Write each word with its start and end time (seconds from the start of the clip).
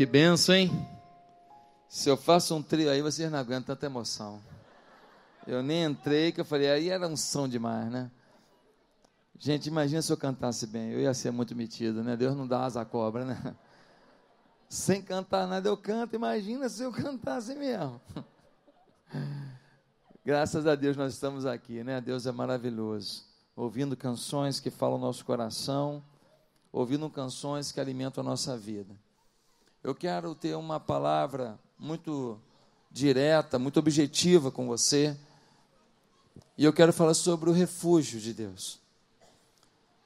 Que 0.00 0.06
benção, 0.06 0.54
hein? 0.54 0.70
Se 1.86 2.08
eu 2.08 2.16
faço 2.16 2.56
um 2.56 2.62
trio 2.62 2.88
aí, 2.88 3.02
vocês 3.02 3.30
não 3.30 3.38
aguentam 3.38 3.74
tanta 3.74 3.84
emoção. 3.84 4.40
Eu 5.46 5.62
nem 5.62 5.84
entrei, 5.84 6.32
que 6.32 6.40
eu 6.40 6.44
falei, 6.46 6.70
aí 6.70 6.88
era 6.88 7.06
um 7.06 7.18
som 7.18 7.46
demais, 7.46 7.92
né? 7.92 8.10
Gente, 9.38 9.66
imagina 9.66 10.00
se 10.00 10.10
eu 10.10 10.16
cantasse 10.16 10.66
bem. 10.66 10.90
Eu 10.90 11.00
ia 11.00 11.12
ser 11.12 11.30
muito 11.30 11.54
metido, 11.54 12.02
né? 12.02 12.16
Deus 12.16 12.34
não 12.34 12.46
dá 12.46 12.64
asa 12.64 12.80
à 12.80 12.84
cobra, 12.86 13.26
né? 13.26 13.54
Sem 14.70 15.02
cantar 15.02 15.46
nada 15.46 15.68
eu 15.68 15.76
canto. 15.76 16.16
Imagina 16.16 16.66
se 16.70 16.82
eu 16.82 16.90
cantasse 16.90 17.54
mesmo. 17.54 18.00
Graças 20.24 20.66
a 20.66 20.74
Deus 20.74 20.96
nós 20.96 21.12
estamos 21.12 21.44
aqui, 21.44 21.84
né? 21.84 22.00
Deus 22.00 22.24
é 22.24 22.32
maravilhoso. 22.32 23.22
Ouvindo 23.54 23.94
canções 23.94 24.60
que 24.60 24.70
falam 24.70 24.96
nosso 24.96 25.22
coração, 25.26 26.02
ouvindo 26.72 27.10
canções 27.10 27.70
que 27.70 27.78
alimentam 27.78 28.24
a 28.24 28.26
nossa 28.26 28.56
vida. 28.56 28.96
Eu 29.82 29.94
quero 29.94 30.34
ter 30.34 30.54
uma 30.56 30.78
palavra 30.78 31.58
muito 31.78 32.38
direta, 32.90 33.58
muito 33.58 33.78
objetiva 33.78 34.50
com 34.50 34.66
você. 34.66 35.16
E 36.58 36.64
eu 36.64 36.72
quero 36.72 36.92
falar 36.92 37.14
sobre 37.14 37.48
o 37.48 37.52
refúgio 37.52 38.20
de 38.20 38.34
Deus. 38.34 38.78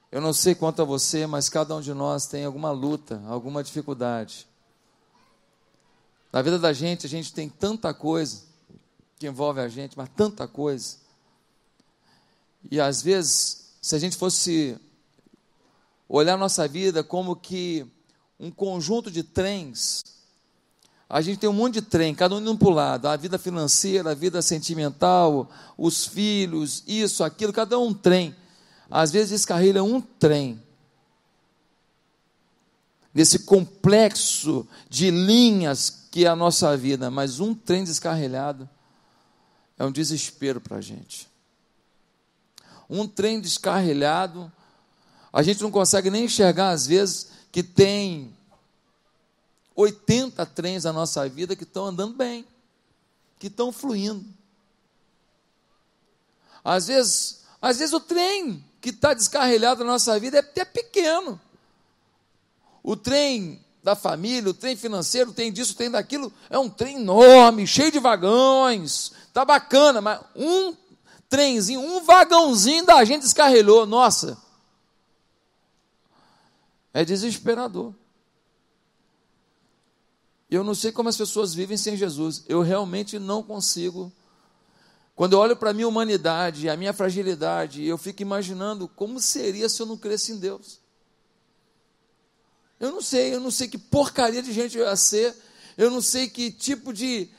Eu 0.09 0.21
não 0.21 0.31
sei 0.31 0.55
quanto 0.55 0.81
a 0.81 0.85
você, 0.85 1.27
mas 1.27 1.49
cada 1.49 1.75
um 1.75 1.81
de 1.81 1.93
nós 1.93 2.25
tem 2.25 2.45
alguma 2.45 2.71
luta, 2.71 3.21
alguma 3.27 3.61
dificuldade. 3.61 4.47
Na 6.31 6.41
vida 6.41 6.57
da 6.57 6.71
gente, 6.71 7.05
a 7.05 7.09
gente 7.09 7.33
tem 7.33 7.49
tanta 7.49 7.93
coisa 7.93 8.43
que 9.19 9.27
envolve 9.27 9.59
a 9.59 9.67
gente, 9.67 9.97
mas 9.97 10.07
tanta 10.15 10.47
coisa. 10.47 10.95
E 12.71 12.79
às 12.79 13.01
vezes, 13.01 13.75
se 13.81 13.93
a 13.93 13.99
gente 13.99 14.15
fosse 14.15 14.79
olhar 16.07 16.37
nossa 16.37 16.65
vida 16.65 17.03
como 17.03 17.35
que 17.35 17.85
um 18.39 18.51
conjunto 18.51 19.09
de 19.09 19.23
trens. 19.23 20.03
A 21.07 21.21
gente 21.21 21.39
tem 21.39 21.49
um 21.49 21.53
monte 21.53 21.75
de 21.75 21.81
trem, 21.83 22.15
cada 22.15 22.35
um 22.35 22.39
indo 22.39 22.57
para 22.57 22.67
o 22.67 22.71
lado. 22.71 23.07
A 23.07 23.15
vida 23.15 23.37
financeira, 23.37 24.11
a 24.11 24.15
vida 24.15 24.41
sentimental, 24.41 25.49
os 25.77 26.05
filhos, 26.05 26.83
isso, 26.87 27.23
aquilo, 27.23 27.53
cada 27.53 27.77
um 27.77 27.87
um 27.87 27.93
trem. 27.93 28.35
Às 28.89 29.11
vezes 29.11 29.29
descarrilha 29.29 29.83
um 29.83 30.01
trem. 30.01 30.61
Nesse 33.13 33.39
complexo 33.39 34.67
de 34.89 35.09
linhas 35.09 36.07
que 36.11 36.25
é 36.25 36.27
a 36.27 36.35
nossa 36.35 36.75
vida, 36.75 37.11
mas 37.11 37.39
um 37.39 37.53
trem 37.53 37.83
descarrilhado 37.83 38.69
é 39.77 39.85
um 39.85 39.91
desespero 39.91 40.59
para 40.59 40.77
a 40.77 40.81
gente. 40.81 41.27
Um 42.89 43.07
trem 43.07 43.39
descarrilhado, 43.39 44.51
a 45.31 45.41
gente 45.43 45.61
não 45.61 45.71
consegue 45.71 46.09
nem 46.09 46.25
enxergar, 46.25 46.69
às 46.69 46.87
vezes, 46.87 47.27
que 47.55 47.63
tem 47.63 48.35
80 49.73 50.45
trens 50.47 50.83
na 50.83 50.91
nossa 50.91 51.29
vida 51.29 51.55
que 51.55 51.63
estão 51.63 51.85
andando 51.85 52.13
bem, 52.13 52.45
que 53.39 53.47
estão 53.47 53.71
fluindo. 53.71 54.25
Às 56.61 56.87
vezes, 56.87 57.45
às 57.61 57.77
vezes 57.77 57.93
o 57.93 58.01
trem 58.01 58.61
que 58.81 58.89
está 58.89 59.13
descarrilhado 59.13 59.85
na 59.85 59.93
nossa 59.93 60.19
vida 60.19 60.35
é 60.35 60.39
até 60.41 60.65
pequeno. 60.65 61.39
O 62.83 62.97
trem 62.97 63.63
da 63.81 63.95
família, 63.95 64.51
o 64.51 64.53
trem 64.53 64.75
financeiro, 64.75 65.31
tem 65.31 65.49
disso, 65.49 65.77
tem 65.77 65.89
daquilo, 65.89 66.33
é 66.49 66.59
um 66.59 66.69
trem 66.69 66.97
enorme, 66.97 67.65
cheio 67.65 67.89
de 67.89 67.99
vagões, 67.99 69.13
tá 69.33 69.45
bacana, 69.45 70.01
mas 70.01 70.19
um 70.35 70.75
trenzinho, 71.29 71.79
um 71.79 72.03
vagãozinho 72.03 72.85
da 72.85 73.01
gente 73.05 73.21
descarrilhou, 73.21 73.85
nossa, 73.85 74.43
é 76.95 77.03
desesperador. 77.03 77.93
Eu 80.49 80.63
não 80.63 80.73
sei 80.73 80.93
como 80.93 81.09
as 81.09 81.17
pessoas 81.17 81.53
vivem 81.53 81.75
sem 81.75 81.97
Jesus. 81.97 82.45
Eu 82.47 82.61
realmente 82.61 83.19
não 83.19 83.43
consigo. 83.43 84.09
Quando 85.13 85.33
eu 85.33 85.39
olho 85.39 85.57
para 85.57 85.71
a 85.71 85.73
minha 85.73 85.89
humanidade, 85.89 86.69
a 86.69 86.77
minha 86.77 86.93
fragilidade, 86.93 87.83
eu 87.83 87.97
fico 87.97 88.21
imaginando 88.21 88.87
como 88.87 89.19
seria 89.19 89.67
se 89.67 89.81
eu 89.81 89.85
não 89.85 89.97
crescesse 89.97 90.31
em 90.31 90.37
Deus. 90.37 90.79
Eu 92.79 92.93
não 92.93 93.01
sei, 93.01 93.35
eu 93.35 93.41
não 93.41 93.51
sei 93.51 93.67
que 93.67 93.77
porcaria 93.77 94.41
de 94.41 94.53
gente 94.53 94.77
eu 94.77 94.85
ia 94.85 94.95
ser, 94.95 95.35
eu 95.77 95.91
não 95.91 95.99
sei 95.99 96.29
que 96.29 96.49
tipo 96.49 96.93
de, 96.93 97.29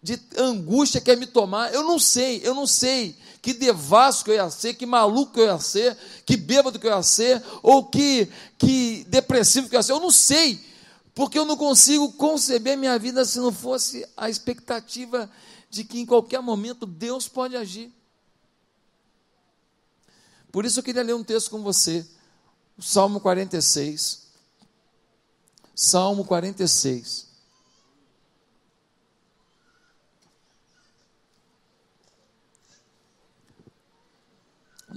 de 0.00 0.20
angústia 0.36 1.00
quer 1.00 1.16
me 1.16 1.26
tomar, 1.26 1.74
eu 1.74 1.82
não 1.82 1.98
sei, 1.98 2.40
eu 2.44 2.54
não 2.54 2.66
sei 2.66 3.16
que 3.48 3.54
devasso 3.54 4.26
que 4.26 4.30
eu 4.30 4.34
ia 4.34 4.50
ser, 4.50 4.74
que 4.74 4.84
maluco 4.84 5.32
que 5.32 5.40
eu 5.40 5.46
ia 5.46 5.58
ser, 5.58 5.96
que 6.26 6.36
bêbado 6.36 6.78
que 6.78 6.86
eu 6.86 6.90
ia 6.90 7.02
ser, 7.02 7.42
ou 7.62 7.82
que, 7.82 8.30
que 8.58 9.06
depressivo 9.08 9.70
que 9.70 9.74
eu 9.74 9.78
ia 9.78 9.82
ser, 9.82 9.92
eu 9.92 10.00
não 10.00 10.10
sei, 10.10 10.62
porque 11.14 11.38
eu 11.38 11.46
não 11.46 11.56
consigo 11.56 12.12
conceber 12.12 12.76
minha 12.76 12.98
vida 12.98 13.24
se 13.24 13.38
não 13.38 13.50
fosse 13.50 14.06
a 14.14 14.28
expectativa 14.28 15.30
de 15.70 15.82
que 15.82 15.98
em 15.98 16.04
qualquer 16.04 16.42
momento 16.42 16.84
Deus 16.84 17.26
pode 17.26 17.56
agir. 17.56 17.90
Por 20.52 20.66
isso 20.66 20.80
eu 20.80 20.82
queria 20.82 21.02
ler 21.02 21.14
um 21.14 21.24
texto 21.24 21.48
com 21.48 21.62
você, 21.62 22.06
Salmo 22.78 23.18
46. 23.18 24.28
Salmo 25.74 26.22
46. 26.22 27.27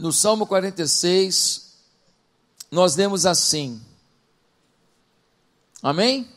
No 0.02 0.12
Salmo 0.12 0.48
46, 0.48 1.74
nós 2.72 2.96
lemos 2.96 3.24
assim. 3.24 3.80
Amém? 5.80 6.28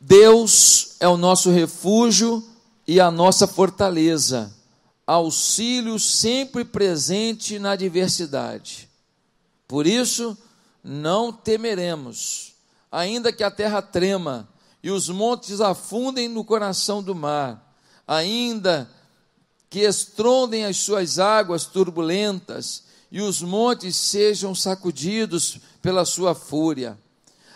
Deus 0.00 0.96
é 0.98 1.06
o 1.06 1.16
nosso 1.16 1.48
refúgio 1.52 2.44
e 2.88 2.98
a 3.00 3.08
nossa 3.08 3.46
fortaleza, 3.46 4.52
auxílio 5.06 5.96
sempre 6.00 6.64
presente 6.64 7.60
na 7.60 7.70
adversidade. 7.70 8.90
Por 9.68 9.86
isso, 9.86 10.36
não 10.82 11.32
temeremos, 11.32 12.52
ainda 12.90 13.32
que 13.32 13.44
a 13.44 13.50
terra 13.50 13.80
trema 13.80 14.48
e 14.82 14.90
os 14.90 15.08
montes 15.08 15.60
afundem 15.60 16.28
no 16.28 16.44
coração 16.44 17.00
do 17.00 17.14
mar, 17.14 17.72
ainda 18.08 18.90
que 19.74 19.80
estrondem 19.80 20.64
as 20.64 20.76
suas 20.76 21.18
águas 21.18 21.66
turbulentas 21.66 22.84
e 23.10 23.20
os 23.20 23.42
montes 23.42 23.96
sejam 23.96 24.54
sacudidos 24.54 25.58
pela 25.82 26.04
sua 26.04 26.32
fúria. 26.32 26.96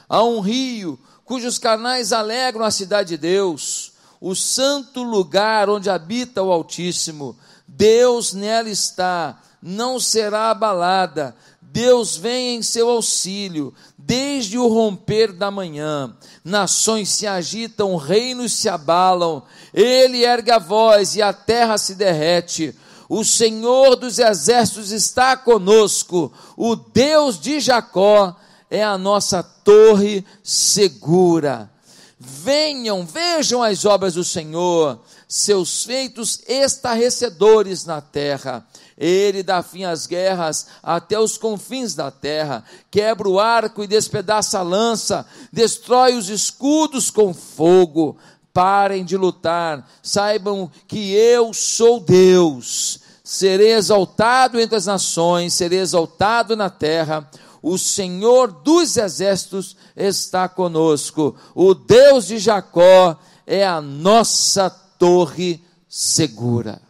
Há 0.08 0.24
um 0.24 0.40
rio 0.40 0.98
cujos 1.24 1.58
canais 1.58 2.12
alegram 2.12 2.64
a 2.64 2.72
cidade 2.72 3.10
de 3.10 3.18
Deus, 3.18 3.92
o 4.20 4.34
santo 4.34 5.00
lugar 5.00 5.70
onde 5.70 5.88
habita 5.88 6.42
o 6.42 6.50
Altíssimo. 6.50 7.38
Deus 7.68 8.32
nela 8.32 8.68
está, 8.68 9.40
não 9.62 10.00
será 10.00 10.50
abalada. 10.50 11.36
Deus 11.70 12.16
vem 12.16 12.56
em 12.56 12.62
seu 12.62 12.88
auxílio, 12.88 13.74
desde 13.96 14.58
o 14.58 14.68
romper 14.68 15.32
da 15.32 15.50
manhã. 15.50 16.16
Nações 16.42 17.10
se 17.10 17.26
agitam, 17.26 17.96
reinos 17.96 18.54
se 18.54 18.68
abalam, 18.68 19.42
ele 19.74 20.24
ergue 20.24 20.50
a 20.50 20.58
voz 20.58 21.14
e 21.14 21.22
a 21.22 21.32
terra 21.32 21.76
se 21.76 21.94
derrete. 21.94 22.74
O 23.08 23.22
Senhor 23.24 23.96
dos 23.96 24.18
exércitos 24.18 24.92
está 24.92 25.36
conosco, 25.36 26.32
o 26.56 26.74
Deus 26.74 27.38
de 27.38 27.60
Jacó 27.60 28.34
é 28.70 28.82
a 28.82 28.96
nossa 28.96 29.42
torre 29.42 30.24
segura. 30.42 31.70
Venham, 32.18 33.06
vejam 33.06 33.62
as 33.62 33.84
obras 33.84 34.14
do 34.14 34.24
Senhor, 34.24 35.00
seus 35.28 35.84
feitos 35.84 36.40
estarrecedores 36.48 37.84
na 37.84 38.00
terra. 38.00 38.66
Ele 38.98 39.44
dá 39.44 39.62
fim 39.62 39.84
às 39.84 40.08
guerras 40.08 40.66
até 40.82 41.18
os 41.20 41.38
confins 41.38 41.94
da 41.94 42.10
terra, 42.10 42.64
quebra 42.90 43.28
o 43.28 43.38
arco 43.38 43.84
e 43.84 43.86
despedaça 43.86 44.58
a 44.58 44.62
lança, 44.62 45.24
destrói 45.52 46.16
os 46.16 46.28
escudos 46.28 47.08
com 47.08 47.32
fogo. 47.32 48.16
Parem 48.52 49.04
de 49.04 49.16
lutar, 49.16 49.88
saibam 50.02 50.68
que 50.88 51.12
eu 51.12 51.54
sou 51.54 52.00
Deus. 52.00 52.98
Serei 53.22 53.74
exaltado 53.74 54.58
entre 54.58 54.74
as 54.74 54.86
nações, 54.86 55.54
serei 55.54 55.78
exaltado 55.78 56.56
na 56.56 56.68
terra. 56.68 57.30
O 57.62 57.78
Senhor 57.78 58.50
dos 58.50 58.96
exércitos 58.96 59.76
está 59.94 60.48
conosco. 60.48 61.36
O 61.54 61.72
Deus 61.72 62.26
de 62.26 62.38
Jacó 62.38 63.16
é 63.46 63.64
a 63.64 63.80
nossa 63.80 64.68
torre 64.70 65.62
segura. 65.88 66.87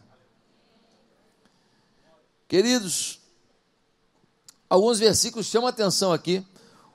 Queridos, 2.49 3.21
alguns 4.71 4.99
versículos 4.99 5.47
chamam 5.47 5.69
atenção 5.69 6.13
aqui. 6.13 6.43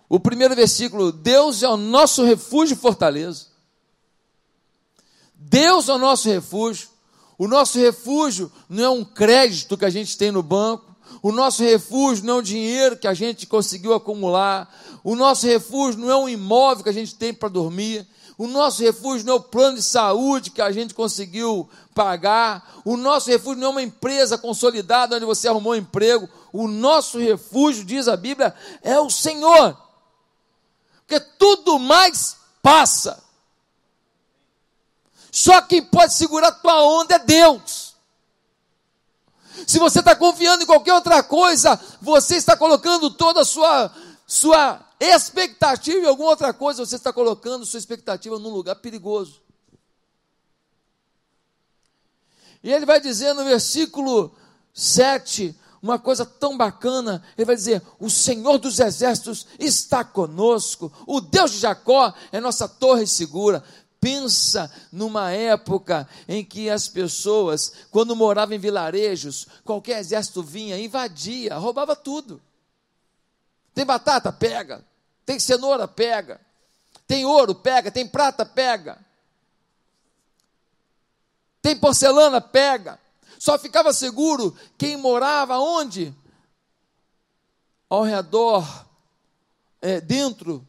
O 0.10 0.20
primeiro 0.20 0.56
versículo: 0.56 1.12
Deus 1.12 1.62
é 1.62 1.70
o 1.70 1.78
nosso 1.78 2.24
refúgio 2.24 2.74
e 2.74 2.78
fortaleza. 2.78 3.46
Deus 5.36 5.90
é 5.90 5.94
o 5.94 6.00
nosso 6.00 6.28
refúgio. 6.28 6.90
O 7.38 7.48
nosso 7.48 7.78
refúgio 7.78 8.52
não 8.68 8.84
é 8.84 8.90
um 8.90 9.06
crédito 9.06 9.78
que 9.78 9.86
a 9.86 9.90
gente 9.92 10.18
tem 10.18 10.32
no 10.32 10.42
banco. 10.42 10.96
O 11.22 11.32
nosso 11.32 11.62
refúgio 11.62 12.26
não 12.26 12.36
é 12.36 12.40
o 12.40 12.44
dinheiro 12.44 12.98
que 12.98 13.08
a 13.08 13.14
gente 13.14 13.46
conseguiu 13.46 13.94
acumular. 13.94 14.74
O 15.04 15.16
nosso 15.16 15.46
refúgio 15.46 16.00
não 16.00 16.10
é 16.10 16.18
um 16.18 16.30
imóvel 16.30 16.84
que 16.84 16.90
a 16.90 16.94
gente 16.94 17.14
tem 17.14 17.32
para 17.32 17.50
dormir. 17.50 18.08
O 18.38 18.48
nosso 18.48 18.82
refúgio 18.82 19.26
não 19.26 19.34
é 19.34 19.38
o 19.38 19.44
plano 19.44 19.78
de 19.78 19.84
saúde 19.84 20.50
que 20.50 20.62
a 20.62 20.72
gente 20.72 20.94
conseguiu 20.94 21.70
pagar. 21.94 22.82
O 22.84 22.98
nosso 22.98 23.30
refúgio 23.30 23.60
não 23.60 23.68
é 23.68 23.72
uma 23.72 23.82
empresa 23.82 24.38
consolidada 24.38 25.16
onde 25.16 25.26
você 25.26 25.48
arrumou 25.48 25.74
um 25.74 25.78
emprego. 25.78 26.28
O 26.52 26.68
nosso 26.68 27.20
refúgio, 27.20 27.86
diz 27.86 28.08
a 28.08 28.18
Bíblia, 28.18 28.54
é 28.82 29.00
o 29.00 29.10
Senhor. 29.10 29.78
Porque 31.06 31.20
tudo 31.38 31.78
mais 31.78 32.38
passa. 32.62 33.24
Só 35.32 35.62
quem 35.62 35.84
pode 35.84 36.14
segurar 36.14 36.50
a 36.50 36.52
tua 36.52 36.84
onda 36.84 37.16
é 37.16 37.20
Deus. 37.20 37.94
Se 39.68 39.80
você 39.80 40.00
está 40.00 40.16
confiando 40.16 40.64
em 40.64 40.68
qualquer 40.68 40.94
outra 40.94 41.22
coisa, 41.22 41.80
você 42.02 42.36
está 42.36 42.58
colocando 42.58 43.10
toda 43.12 43.42
a 43.42 43.46
sua, 43.46 43.92
sua 44.26 44.80
expectativa 45.10 46.00
em 46.00 46.08
alguma 46.08 46.30
outra 46.30 46.54
coisa, 46.54 46.86
você 46.86 46.96
está 46.96 47.12
colocando 47.12 47.66
sua 47.66 47.80
expectativa 47.80 48.38
num 48.38 48.50
lugar 48.50 48.76
perigoso. 48.76 49.42
E 52.64 52.72
ele 52.72 52.86
vai 52.86 53.02
dizer 53.02 53.34
no 53.34 53.44
versículo 53.44 54.34
7, 54.74 55.56
uma 55.82 56.00
coisa 56.00 56.26
tão 56.26 56.56
bacana, 56.56 57.22
ele 57.38 57.46
vai 57.46 57.56
dizer: 57.56 57.82
O 58.00 58.10
Senhor 58.10 58.58
dos 58.58 58.80
exércitos 58.80 59.46
está 59.60 60.04
conosco, 60.04 60.92
o 61.06 61.20
Deus 61.20 61.52
de 61.52 61.58
Jacó 61.60 62.14
é 62.32 62.40
nossa 62.40 62.68
torre 62.68 63.06
segura. 63.06 63.64
Pensa 64.00 64.70
numa 64.92 65.32
época 65.32 66.08
em 66.28 66.44
que 66.44 66.70
as 66.70 66.90
pessoas, 66.90 67.72
quando 67.90 68.16
moravam 68.16 68.56
em 68.56 68.60
vilarejos, 68.60 69.48
qualquer 69.64 70.00
exército 70.00 70.44
vinha, 70.44 70.78
invadia, 70.78 71.56
roubava 71.56 71.96
tudo. 71.96 72.42
Tem 73.74 73.86
batata? 73.86 74.32
Pega. 74.32 74.84
Tem 75.26 75.40
cenoura? 75.40 75.88
Pega. 75.88 76.40
Tem 77.08 77.26
ouro? 77.26 77.56
Pega. 77.56 77.92
Tem 77.92 78.08
prata? 78.08 78.46
Pega. 78.46 79.04
Tem 81.62 81.78
porcelana? 81.78 82.42
Pega. 82.42 83.00
Só 83.40 83.58
ficava 83.58 83.92
seguro 83.94 84.58
quem 84.78 84.98
morava 84.98 85.58
onde? 85.60 86.14
Ao 87.90 88.04
redor, 88.04 88.86
é, 89.82 90.00
dentro 90.02 90.68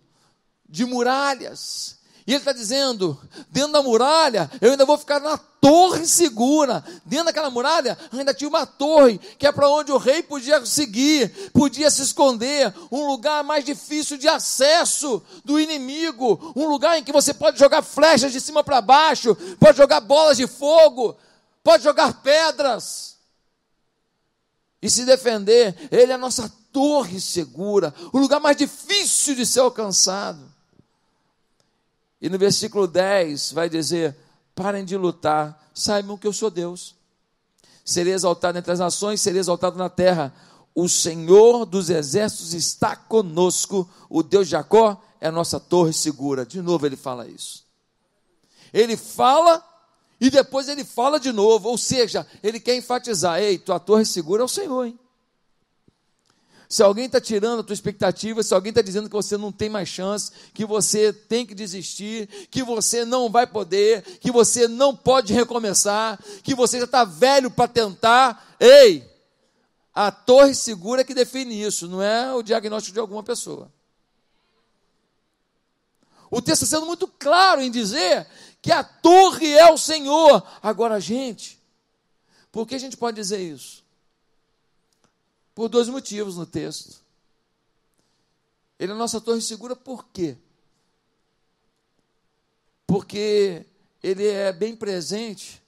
de 0.69 0.85
muralhas. 0.85 1.99
E 2.27 2.33
ele 2.33 2.39
está 2.39 2.53
dizendo: 2.53 3.21
dentro 3.51 3.73
da 3.73 3.83
muralha, 3.83 4.51
eu 4.61 4.71
ainda 4.71 4.87
vou 4.87 4.97
ficar 4.97 5.21
na 5.21 5.37
torre 5.37 6.07
segura. 6.07 6.83
Dentro 7.05 7.27
daquela 7.27 7.51
muralha, 7.51 7.99
ainda 8.13 8.33
tinha 8.33 8.49
uma 8.49 8.65
torre, 8.65 9.19
que 9.39 9.47
é 9.47 9.53
para 9.53 9.69
onde 9.69 9.93
o 9.93 9.99
rei 9.99 10.23
podia 10.23 10.65
seguir, 10.65 11.51
podia 11.53 11.91
se 11.91 12.03
esconder. 12.03 12.73
Um 12.91 13.07
lugar 13.07 13.45
mais 13.45 13.65
difícil 13.65 14.17
de 14.17 14.27
acesso 14.27 15.23
do 15.45 15.61
inimigo. 15.61 16.53
Um 16.57 16.67
lugar 16.67 16.99
em 16.99 17.05
que 17.05 17.13
você 17.13 17.35
pode 17.35 17.59
jogar 17.59 17.83
flechas 17.83 18.33
de 18.33 18.41
cima 18.41 18.65
para 18.65 18.81
baixo, 18.81 19.37
pode 19.61 19.77
jogar 19.77 20.01
bolas 20.01 20.39
de 20.39 20.47
fogo, 20.47 21.17
pode 21.63 21.85
jogar 21.85 22.23
pedras 22.23 23.17
e 24.81 24.89
se 24.89 25.05
defender. 25.05 25.75
Ele 25.91 26.11
é 26.13 26.15
a 26.15 26.19
nossa 26.19 26.51
torre 26.73 27.21
segura, 27.21 27.95
o 28.15 28.19
lugar 28.19 28.41
mais 28.41 28.57
difícil 28.57 29.35
de 29.35 29.45
ser 29.45 29.61
alcançado. 29.61 30.54
E 32.21 32.29
no 32.29 32.39
versículo 32.39 32.87
10 32.87 33.53
vai 33.53 33.69
dizer: 33.69 34.17
parem 34.55 34.85
de 34.85 34.97
lutar, 34.97 35.71
saibam 35.75 36.17
que 36.17 36.27
eu 36.27 36.33
sou 36.33 36.51
Deus. 36.51 36.95
Serei 37.85 38.15
exaltado 38.15 38.59
entre 38.59 38.73
as 38.73 38.79
nações, 38.79 39.21
serei 39.21 39.41
exaltado 39.41 39.77
na 39.77 39.89
terra. 39.89 40.35
O 40.75 40.89
Senhor 40.89 41.65
dos 41.67 41.91
exércitos 41.91 42.55
está 42.55 42.97
conosco, 42.97 43.89
o 44.09 44.23
Deus 44.23 44.47
de 44.47 44.53
Jacó 44.53 45.01
é 45.21 45.29
a 45.29 45.33
nossa 45.33 45.61
torre 45.61 45.93
segura. 45.93 46.45
De 46.45 46.61
novo 46.61 46.87
ele 46.87 46.97
fala 46.97 47.29
isso. 47.29 47.65
Ele 48.73 48.97
fala 48.97 49.63
e 50.21 50.31
depois 50.31 50.69
ele 50.69 50.85
fala 50.85 51.21
de 51.21 51.33
novo, 51.33 51.69
ou 51.69 51.77
seja, 51.77 52.27
ele 52.43 52.59
quer 52.59 52.77
enfatizar: 52.77 53.39
ei, 53.39 53.59
tua 53.59 53.79
torre 53.79 54.05
segura 54.05 54.43
é 54.43 54.45
o 54.45 54.49
Senhor, 54.49 54.87
hein? 54.87 54.99
Se 56.75 56.83
alguém 56.83 57.05
está 57.05 57.21
tirando 57.21 57.61
a 57.61 57.63
tua 57.63 57.73
expectativa, 57.73 58.43
se 58.43 58.53
alguém 58.53 58.71
está 58.71 58.83
dizendo 58.83 59.09
que 59.09 59.15
você 59.15 59.37
não 59.37 59.53
tem 59.53 59.69
mais 59.69 59.89
chance, 59.89 60.33
que 60.53 60.65
você 60.67 61.13
tem 61.13 61.47
que 61.47 61.55
desistir, 61.55 62.27
que 62.51 62.65
você 62.65 63.05
não 63.05 63.31
vai 63.31 63.47
poder, 63.47 64.03
que 64.19 64.33
você 64.33 64.67
não 64.67 64.93
pode 64.93 65.33
recomeçar, 65.33 66.19
que 66.43 66.53
você 66.53 66.79
já 66.79 66.85
está 66.85 67.05
velho 67.05 67.49
para 67.49 67.69
tentar, 67.69 68.57
ei, 68.59 69.09
a 69.95 70.11
torre 70.11 70.53
segura 70.53 71.05
que 71.05 71.15
define 71.15 71.63
isso, 71.63 71.87
não 71.87 72.03
é 72.03 72.35
o 72.35 72.43
diagnóstico 72.43 72.95
de 72.95 72.99
alguma 72.99 73.23
pessoa. 73.23 73.71
O 76.29 76.43
texto 76.43 76.65
está 76.65 76.79
sendo 76.79 76.87
muito 76.87 77.07
claro 77.07 77.63
em 77.63 77.71
dizer 77.71 78.27
que 78.61 78.73
a 78.73 78.83
torre 78.83 79.53
é 79.53 79.71
o 79.71 79.79
Senhor. 79.79 80.43
Agora, 80.61 80.99
gente, 80.99 81.57
por 82.51 82.67
que 82.67 82.75
a 82.75 82.81
gente 82.81 82.97
pode 82.97 83.15
dizer 83.15 83.39
isso? 83.39 83.84
Por 85.55 85.69
dois 85.69 85.89
motivos 85.89 86.37
no 86.37 86.47
texto. 86.47 87.03
Ele 88.79 88.93
é 88.93 88.95
a 88.95 88.99
nossa 88.99 89.21
torre 89.21 89.41
segura 89.41 89.77
por 89.77 90.07
quê? 90.09 90.37
Porque 92.87 93.65
ele 94.03 94.27
é 94.27 94.53
bem 94.53 94.77
presente, 94.77 95.63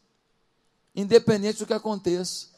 independente 0.95 1.61
do 1.61 1.67
que 1.67 1.73
aconteça. 1.73 2.49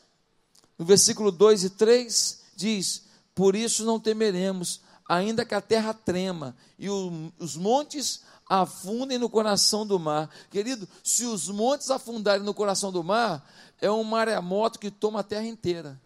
No 0.78 0.84
versículo 0.84 1.30
2 1.30 1.64
e 1.64 1.70
3 1.70 2.44
diz: 2.56 3.04
Por 3.34 3.54
isso 3.54 3.84
não 3.84 4.00
temeremos, 4.00 4.80
ainda 5.08 5.44
que 5.44 5.54
a 5.54 5.60
terra 5.60 5.92
trema 5.92 6.56
e 6.78 6.88
o, 6.88 7.32
os 7.38 7.56
montes 7.56 8.22
afundem 8.48 9.18
no 9.18 9.28
coração 9.28 9.86
do 9.86 9.98
mar. 9.98 10.30
Querido, 10.50 10.88
se 11.04 11.26
os 11.26 11.48
montes 11.48 11.90
afundarem 11.90 12.44
no 12.44 12.54
coração 12.54 12.90
do 12.90 13.04
mar, 13.04 13.46
é 13.80 13.90
um 13.90 14.02
maremoto 14.02 14.78
que 14.78 14.90
toma 14.90 15.20
a 15.20 15.24
terra 15.24 15.46
inteira. 15.46 16.00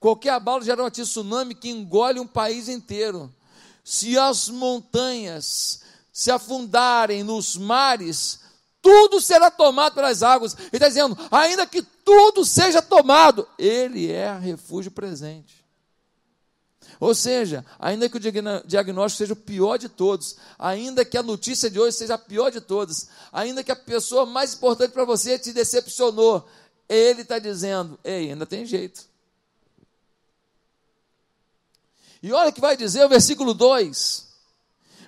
Qualquer 0.00 0.30
abalo 0.30 0.62
gera 0.62 0.84
um 0.84 0.90
tsunami 0.90 1.54
que 1.54 1.68
engole 1.68 2.20
um 2.20 2.26
país 2.26 2.68
inteiro. 2.68 3.32
Se 3.82 4.18
as 4.18 4.48
montanhas 4.48 5.80
se 6.12 6.30
afundarem 6.30 7.22
nos 7.22 7.56
mares, 7.56 8.40
tudo 8.80 9.20
será 9.20 9.50
tomado 9.50 9.94
pelas 9.94 10.22
águas. 10.22 10.54
Ele 10.54 10.68
está 10.72 10.88
dizendo, 10.88 11.16
ainda 11.30 11.66
que 11.66 11.82
tudo 11.82 12.44
seja 12.44 12.80
tomado, 12.80 13.48
Ele 13.58 14.10
é 14.10 14.36
refúgio 14.38 14.90
presente. 14.90 15.58
Ou 17.00 17.14
seja, 17.14 17.64
ainda 17.78 18.08
que 18.08 18.16
o 18.16 18.20
diagnóstico 18.64 19.18
seja 19.18 19.32
o 19.32 19.36
pior 19.36 19.78
de 19.78 19.88
todos, 19.88 20.36
ainda 20.58 21.04
que 21.04 21.16
a 21.16 21.22
notícia 21.22 21.70
de 21.70 21.78
hoje 21.78 21.96
seja 21.96 22.14
a 22.14 22.18
pior 22.18 22.50
de 22.50 22.60
todas, 22.60 23.08
ainda 23.32 23.62
que 23.62 23.70
a 23.70 23.76
pessoa 23.76 24.26
mais 24.26 24.54
importante 24.54 24.90
para 24.90 25.04
você 25.04 25.38
te 25.38 25.52
decepcionou, 25.52 26.44
ele 26.88 27.22
está 27.22 27.38
dizendo: 27.38 27.98
ei, 28.02 28.30
ainda 28.30 28.46
tem 28.46 28.66
jeito. 28.66 29.07
E 32.22 32.32
olha 32.32 32.50
o 32.50 32.52
que 32.52 32.60
vai 32.60 32.76
dizer 32.76 33.04
o 33.04 33.08
versículo 33.08 33.54
2. 33.54 34.26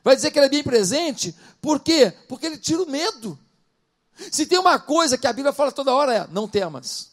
Vai 0.02 0.16
dizer 0.16 0.30
que 0.30 0.38
ele 0.38 0.46
é 0.46 0.50
bem 0.50 0.62
presente, 0.62 1.34
por 1.60 1.80
quê? 1.80 2.12
Porque 2.28 2.46
ele 2.46 2.56
tira 2.56 2.82
o 2.82 2.90
medo. 2.90 3.38
Se 4.30 4.46
tem 4.46 4.58
uma 4.58 4.78
coisa 4.78 5.18
que 5.18 5.26
a 5.26 5.32
Bíblia 5.32 5.52
fala 5.52 5.72
toda 5.72 5.94
hora 5.94 6.14
é: 6.14 6.26
não 6.28 6.48
temas, 6.48 7.10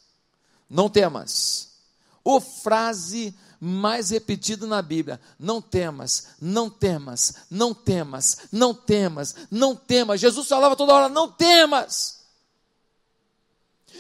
não 0.69 0.89
temas. 0.89 1.69
O 2.23 2.39
frase 2.39 3.33
mais 3.59 4.09
repetida 4.09 4.65
na 4.67 4.81
Bíblia: 4.81 5.19
não 5.39 5.61
temas, 5.61 6.27
não 6.39 6.69
temas, 6.69 7.33
não 7.49 7.73
temas, 7.73 8.37
não 8.51 8.73
temas, 8.73 9.35
não 9.49 9.75
temas. 9.75 10.19
Jesus 10.19 10.47
falava 10.47 10.75
toda 10.75 10.93
hora: 10.93 11.09
não 11.09 11.29
temas. 11.31 12.17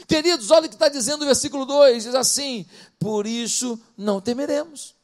Queridos, 0.07 0.51
olha 0.51 0.67
o 0.67 0.69
que 0.69 0.75
está 0.75 0.89
dizendo 0.89 1.23
o 1.23 1.25
versículo 1.25 1.65
2: 1.65 2.03
diz 2.03 2.15
assim: 2.15 2.65
por 2.99 3.25
isso 3.25 3.79
não 3.97 4.21
temeremos. 4.21 4.96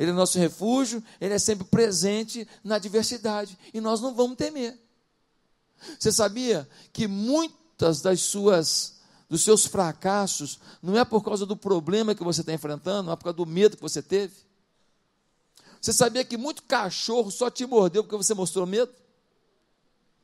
Ele 0.00 0.12
é 0.12 0.14
nosso 0.14 0.38
refúgio, 0.38 1.04
ele 1.20 1.34
é 1.34 1.38
sempre 1.38 1.66
presente 1.66 2.48
na 2.64 2.76
adversidade 2.76 3.58
e 3.74 3.82
nós 3.82 4.00
não 4.00 4.14
vamos 4.14 4.38
temer. 4.38 4.74
Você 5.98 6.10
sabia 6.10 6.66
que 6.90 7.06
muitas 7.06 8.00
das 8.00 8.22
suas 8.22 8.98
dos 9.28 9.42
seus 9.42 9.66
fracassos 9.66 10.58
não 10.82 10.98
é 10.98 11.04
por 11.04 11.22
causa 11.22 11.44
do 11.44 11.54
problema 11.54 12.14
que 12.14 12.24
você 12.24 12.40
está 12.40 12.50
enfrentando, 12.50 13.10
é 13.10 13.16
por 13.16 13.24
causa 13.24 13.36
do 13.36 13.44
medo 13.44 13.76
que 13.76 13.82
você 13.82 14.00
teve? 14.00 14.32
Você 15.78 15.92
sabia 15.92 16.24
que 16.24 16.38
muito 16.38 16.62
cachorro 16.62 17.30
só 17.30 17.50
te 17.50 17.66
mordeu 17.66 18.02
porque 18.02 18.16
você 18.16 18.32
mostrou 18.32 18.64
medo? 18.64 18.90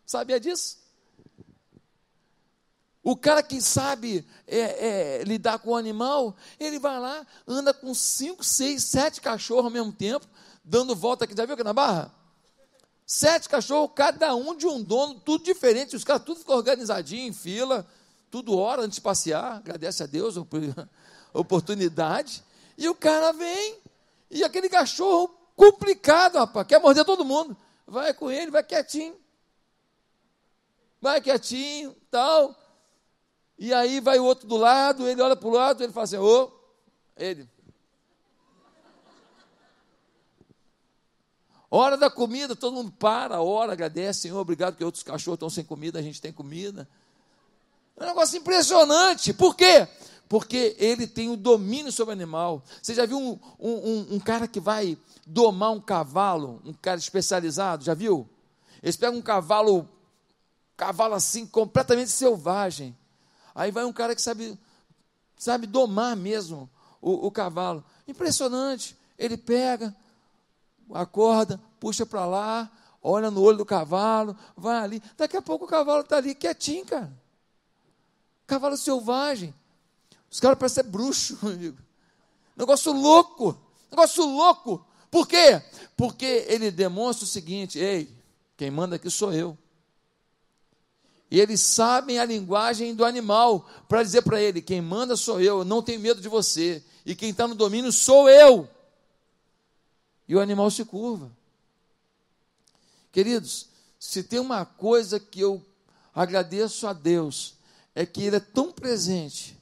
Sabia 0.07 0.41
disso? 0.41 0.79
O 3.07 3.17
cara 3.17 3.41
que 3.41 3.63
sabe 3.63 4.27
é, 4.49 5.19
é, 5.21 5.23
lidar 5.23 5.61
com 5.61 5.71
o 5.71 5.77
animal, 5.77 6.37
ele 6.59 6.77
vai 6.77 6.99
lá, 6.99 7.25
anda 7.47 7.73
com 7.73 7.95
cinco, 7.95 8.43
seis, 8.43 8.83
sete 8.83 9.21
cachorros 9.21 9.67
ao 9.67 9.71
mesmo 9.71 9.93
tempo, 9.93 10.27
dando 10.65 10.93
volta 10.97 11.25
aqui. 11.25 11.33
Já 11.37 11.45
viu 11.45 11.55
aqui 11.55 11.63
na 11.63 11.73
barra? 11.73 12.13
Sete 13.07 13.49
cachorros, 13.49 13.93
cada 13.95 14.35
um 14.35 14.57
de 14.57 14.67
um 14.67 14.83
dono, 14.83 15.21
tudo 15.21 15.45
diferente. 15.45 15.95
Os 15.95 16.03
caras 16.03 16.25
tudo 16.25 16.41
ficam 16.41 16.57
organizadinho 16.57 17.29
em 17.29 17.33
fila, 17.33 17.87
tudo 18.29 18.59
hora 18.59 18.83
antes 18.83 18.97
de 18.97 19.03
passear, 19.03 19.59
agradece 19.59 20.03
a 20.03 20.07
Deus 20.07 20.37
a 20.37 20.41
oportunidade. 21.33 22.43
E 22.77 22.89
o 22.89 22.95
cara 22.97 23.31
vem, 23.33 23.79
e 24.29 24.43
aquele 24.43 24.69
cachorro 24.69 25.29
complicado, 25.55 26.39
rapaz, 26.39 26.67
quer 26.67 26.81
morder 26.81 27.05
todo 27.05 27.25
mundo. 27.25 27.57
Vai 27.87 28.13
com 28.13 28.33
ele, 28.33 28.51
vai 28.51 28.65
quietinho. 28.65 29.15
Vai 31.01 31.21
quietinho, 31.21 31.95
tal. 32.11 32.66
E 33.59 33.73
aí 33.73 34.01
vai 34.01 34.19
o 34.19 34.25
outro 34.25 34.47
do 34.47 34.57
lado, 34.57 35.07
ele 35.09 35.23
olha 35.23 35.37
para 35.37 35.49
o 35.49 35.53
lado, 35.53 35.83
ele 35.83 35.93
fala 35.93 36.05
assim, 36.05 36.19
ô, 36.19 36.51
ele. 37.17 37.49
Hora 41.71 41.97
da 41.97 42.11
comida, 42.11 42.55
todo 42.55 42.75
mundo 42.75 42.93
para, 42.93 43.41
ora, 43.41 43.73
agradece, 43.73 44.21
Senhor, 44.21 44.39
obrigado 44.39 44.77
que 44.77 44.85
outros 44.85 45.03
cachorros 45.03 45.37
estão 45.37 45.51
sem 45.51 45.65
comida, 45.65 45.99
a 45.99 46.03
gente 46.03 46.21
tem 46.21 46.33
comida. 46.33 46.89
É 47.97 48.05
um 48.05 48.07
negócio 48.09 48.37
impressionante. 48.39 49.33
Por 49.33 49.57
quê? 49.57 49.89
Porque 50.29 50.77
ele 50.79 51.07
tem 51.07 51.31
o 51.31 51.37
domínio 51.37 51.91
sobre 51.91 52.13
o 52.13 52.17
animal. 52.17 52.63
Você 52.83 52.95
já 52.95 53.07
viu 53.07 53.19
um, 53.19 53.39
um, 53.59 54.07
um 54.13 54.21
cara 54.21 54.47
que 54.47 54.61
vai 54.61 54.99
domar 55.27 55.73
um 55.73 55.81
cavalo, 55.81 56.61
um 56.65 56.73
cara 56.73 56.99
especializado, 56.99 57.85
já 57.85 57.95
viu? 57.95 58.29
Eles 58.83 58.97
pegam 58.97 59.19
um 59.19 59.23
cavalo, 59.23 59.89
cavalo 60.77 61.15
assim, 61.15 61.47
completamente 61.47 62.11
selvagem. 62.11 62.97
Aí 63.57 63.71
vai 63.71 63.87
um 63.87 63.93
cara 63.93 64.15
que 64.15 64.21
sabe, 64.21 64.57
sabe 65.35 65.67
domar 65.67 66.15
mesmo 66.15 66.69
o, 67.01 67.27
o 67.27 67.31
cavalo. 67.31 67.83
Impressionante. 68.07 68.95
Ele 69.19 69.39
pega, 69.39 69.97
acorda, 70.93 71.59
puxa 71.81 72.05
para 72.05 72.27
lá, 72.27 72.71
olha 73.03 73.31
no 73.31 73.41
olho 73.41 73.57
do 73.57 73.65
cavalo, 73.65 74.37
vai 74.55 74.77
ali. 74.77 75.03
Daqui 75.17 75.39
a 75.39 75.43
pouco 75.43 75.65
o 75.65 75.69
cavalo 75.69 76.03
está 76.03 76.19
ali 76.19 76.35
quietinho, 76.35 76.85
cara. 76.85 77.11
Cavalo 78.47 78.77
selvagem. 78.77 79.55
Os 80.31 80.39
caras 80.39 80.59
parecem 80.59 80.85
bruxo, 80.85 81.39
amigo. 81.43 81.79
Negócio 82.55 82.93
louco. 82.93 83.59
Negócio 83.91 84.23
louco. 84.23 84.87
Por 85.11 85.27
quê? 85.27 85.63
Porque 85.97 86.45
ele 86.47 86.71
demonstra 86.71 87.25
o 87.25 87.29
seguinte: 87.29 87.79
ei, 87.79 88.15
quem 88.55 88.71
manda 88.71 88.97
aqui 88.97 89.09
sou 89.09 89.33
eu. 89.33 89.57
E 91.31 91.41
eles 91.41 91.61
sabem 91.61 92.19
a 92.19 92.25
linguagem 92.25 92.95
do 92.95 93.05
animal 93.05 93.69
para 93.89 94.03
dizer 94.03 94.23
para 94.23 94.41
ele: 94.41 94.63
quem 94.63 94.81
manda 94.81 95.17
sou 95.17 95.41
eu, 95.41 95.65
não 95.65 95.83
tenho 95.83 96.01
medo 96.01 96.21
de 96.21 96.29
você. 96.29 96.83
E 97.05 97.15
quem 97.15 97.31
está 97.31 97.47
no 97.47 97.55
domínio 97.55 97.93
sou 97.93 98.29
eu. 98.29 98.69
E 100.29 100.35
o 100.35 100.41
animal 100.41 100.71
se 100.71 100.85
curva. 100.85 101.31
Queridos, 103.13 103.69
se 103.99 104.23
tem 104.23 104.39
uma 104.39 104.65
coisa 104.65 105.19
que 105.19 105.41
eu 105.41 105.65
agradeço 106.15 106.87
a 106.87 106.93
Deus, 106.93 107.55
é 107.95 108.05
que 108.05 108.23
Ele 108.23 108.37
é 108.37 108.41
tão 108.41 108.73
presente 108.73 109.56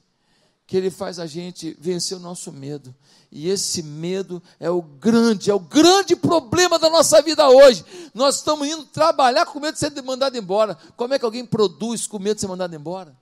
que 0.67 0.75
Ele 0.75 0.89
faz 0.89 1.19
a 1.19 1.27
gente 1.27 1.77
vencer 1.79 2.17
o 2.17 2.21
nosso 2.21 2.51
medo. 2.51 2.93
E 3.31 3.49
esse 3.49 3.83
medo 3.83 4.41
é 4.59 4.69
o 4.69 4.81
grande, 4.81 5.51
é 5.51 5.53
o 5.53 5.59
grande 5.59 6.15
problema 6.15 6.79
da 6.79 6.89
nossa 6.89 7.21
vida 7.21 7.47
hoje. 7.47 7.85
Nós 8.13 8.37
estamos 8.37 8.67
indo 8.67 8.85
trabalhar 8.85 9.45
com 9.45 9.59
medo 9.59 9.73
de 9.73 9.79
ser 9.79 9.91
mandado 10.01 10.37
embora. 10.37 10.77
Como 10.95 11.13
é 11.13 11.19
que 11.19 11.25
alguém 11.25 11.45
produz 11.45 12.07
com 12.07 12.17
medo 12.17 12.35
de 12.35 12.41
ser 12.41 12.47
mandado 12.47 12.75
embora? 12.75 13.15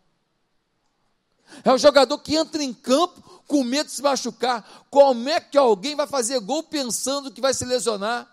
É 1.63 1.71
o 1.71 1.77
jogador 1.77 2.17
que 2.19 2.35
entra 2.35 2.63
em 2.63 2.73
campo 2.73 3.21
com 3.45 3.63
medo 3.63 3.87
de 3.87 3.93
se 3.93 4.01
machucar. 4.01 4.85
Como 4.89 5.27
é 5.27 5.39
que 5.39 5.57
alguém 5.57 5.95
vai 5.95 6.07
fazer 6.07 6.39
gol 6.39 6.63
pensando 6.63 7.31
que 7.31 7.41
vai 7.41 7.53
se 7.53 7.65
lesionar? 7.65 8.29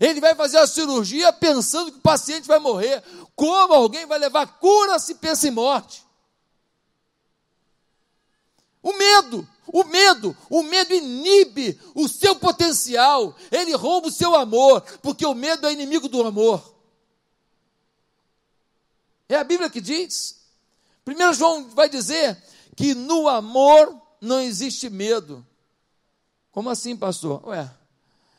Ele 0.00 0.20
vai 0.20 0.34
fazer 0.34 0.58
a 0.58 0.66
cirurgia 0.66 1.32
pensando 1.32 1.92
que 1.92 1.98
o 1.98 2.02
paciente 2.02 2.46
vai 2.46 2.58
morrer. 2.58 3.02
Como 3.36 3.72
alguém 3.72 4.06
vai 4.06 4.18
levar 4.18 4.58
cura 4.58 4.98
se 4.98 5.14
pensa 5.14 5.46
em 5.46 5.52
morte? 5.52 6.07
O 8.82 8.92
medo. 8.92 9.46
O 9.70 9.84
medo, 9.84 10.34
o 10.48 10.62
medo 10.62 10.94
inibe 10.94 11.78
o 11.94 12.08
seu 12.08 12.34
potencial, 12.36 13.36
ele 13.50 13.74
rouba 13.74 14.08
o 14.08 14.10
seu 14.12 14.34
amor, 14.34 14.80
porque 15.02 15.26
o 15.26 15.34
medo 15.34 15.66
é 15.66 15.72
inimigo 15.72 16.08
do 16.08 16.26
amor. 16.26 16.74
É 19.28 19.36
a 19.36 19.44
Bíblia 19.44 19.68
que 19.68 19.80
diz. 19.80 20.40
Primeiro 21.04 21.34
João 21.34 21.68
vai 21.68 21.88
dizer 21.88 22.42
que 22.74 22.94
no 22.94 23.28
amor 23.28 23.94
não 24.20 24.40
existe 24.40 24.88
medo. 24.88 25.46
Como 26.50 26.70
assim, 26.70 26.96
pastor? 26.96 27.46
Ué, 27.48 27.70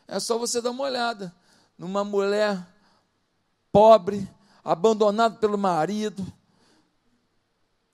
é 0.08 0.20
só 0.20 0.38
você 0.38 0.60
dar 0.62 0.72
uma 0.72 0.84
olhada 0.84 1.34
numa 1.78 2.04
mulher 2.04 2.60
pobre, 3.72 4.28
abandonada 4.64 5.36
pelo 5.36 5.58
marido, 5.58 6.26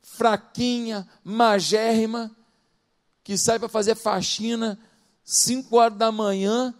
fraquinha, 0.05 1.07
magérrima, 1.23 2.33
que 3.23 3.37
sai 3.37 3.57
para 3.57 3.67
fazer 3.67 3.95
faxina 3.95 4.79
5 5.23 5.75
horas 5.75 5.97
da 5.97 6.11
manhã 6.11 6.73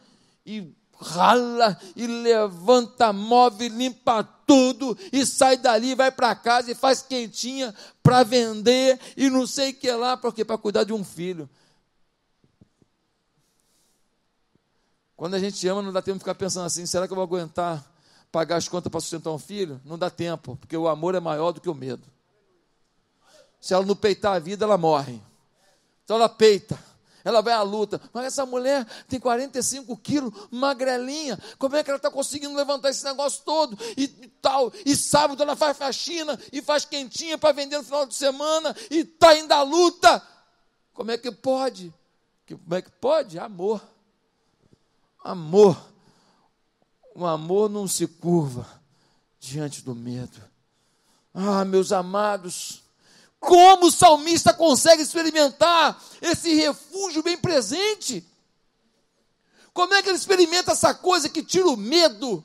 e 0.46 0.72
rala 1.02 1.78
e 1.96 2.06
levanta 2.06 3.12
móvel, 3.12 3.68
limpa 3.70 4.24
tudo 4.24 4.96
e 5.12 5.26
sai 5.26 5.58
dali, 5.58 5.96
vai 5.96 6.12
para 6.12 6.36
casa 6.36 6.72
e 6.72 6.76
faz 6.76 7.02
quentinha 7.02 7.74
para 8.04 8.24
vender 8.24 9.00
e 9.18 9.28
não 9.30 9.48
sei 9.48 9.72
o 9.72 9.74
que 9.74 9.92
lá, 9.92 10.16
porque 10.16 10.46
para 10.46 10.58
cuidar 10.58 10.84
de 10.84 10.94
um 10.94 11.04
filho. 11.04 11.50
Quando 15.18 15.34
a 15.34 15.40
gente 15.40 15.68
ama, 15.68 15.82
não 15.82 15.92
dá 15.92 16.02
tempo 16.02 16.18
de 16.18 16.24
ficar 16.24 16.36
pensando 16.36 16.66
assim: 16.66 16.86
será 16.86 17.08
que 17.08 17.14
eu 17.14 17.16
vou 17.16 17.24
aguentar 17.24 17.84
pagar 18.32 18.58
as 18.58 18.68
contas 18.68 18.92
para 18.92 19.00
sustentar 19.00 19.32
um 19.32 19.40
filho? 19.40 19.82
Não 19.84 19.98
dá 19.98 20.10
tempo, 20.10 20.58
porque 20.58 20.78
o 20.78 20.88
amor 20.88 21.16
é 21.16 21.20
maior 21.20 21.52
do 21.52 21.60
que 21.60 21.70
o 21.70 21.74
medo. 21.74 22.15
Se 23.66 23.74
ela 23.74 23.84
não 23.84 23.96
peitar 23.96 24.36
a 24.36 24.38
vida, 24.38 24.64
ela 24.64 24.78
morre. 24.78 25.20
Então 26.04 26.18
ela 26.18 26.30
peita, 26.30 26.78
ela 27.24 27.42
vai 27.42 27.52
à 27.52 27.64
luta. 27.64 28.00
Mas 28.14 28.26
essa 28.26 28.46
mulher 28.46 28.86
tem 29.08 29.20
45 29.20 29.98
quilos, 29.98 30.32
magrelinha. 30.52 31.36
Como 31.58 31.76
é 31.76 31.84
que 31.84 31.90
ela 31.90 31.98
está 31.98 32.12
conseguindo 32.12 32.56
levantar 32.56 32.92
esse 32.92 33.04
negócio 33.04 33.42
todo? 33.44 33.76
E, 33.98 34.08
tal. 34.40 34.72
E 34.86 34.96
sábado 34.96 35.42
ela 35.42 35.56
faz 35.56 35.76
faxina 35.80 36.40
e 36.54 36.62
faz 36.62 36.86
quentinha 36.86 37.40
para 37.40 37.54
vender 37.54 37.80
no 37.80 37.84
final 37.84 38.06
de 38.06 38.14
semana 38.14 38.76
e 38.92 39.00
está 39.00 39.36
indo 39.36 39.52
à 39.52 39.64
luta. 39.64 40.22
Como 40.94 41.10
é 41.10 41.18
que 41.18 41.32
pode? 41.32 41.92
Como 42.48 42.76
é 42.76 42.84
que 42.84 42.92
pode? 42.92 43.40
Amor. 43.40 43.82
Amor. 45.24 45.76
O 47.16 47.26
amor 47.26 47.68
não 47.68 47.88
se 47.88 48.06
curva 48.06 48.70
diante 49.40 49.82
do 49.82 49.96
medo. 49.96 50.40
Ah, 51.34 51.66
meus 51.66 51.92
amados, 51.92 52.85
como 53.46 53.88
o 53.88 53.92
salmista 53.92 54.54
consegue 54.54 55.04
experimentar 55.04 56.02
esse 56.22 56.54
refúgio 56.56 57.22
bem 57.22 57.38
presente? 57.38 58.26
Como 59.72 59.94
é 59.94 60.02
que 60.02 60.10
ele 60.10 60.18
experimenta 60.18 60.72
essa 60.72 60.94
coisa 60.94 61.30
que 61.30 61.44
tira 61.44 61.68
o 61.68 61.78
medo 61.78 62.44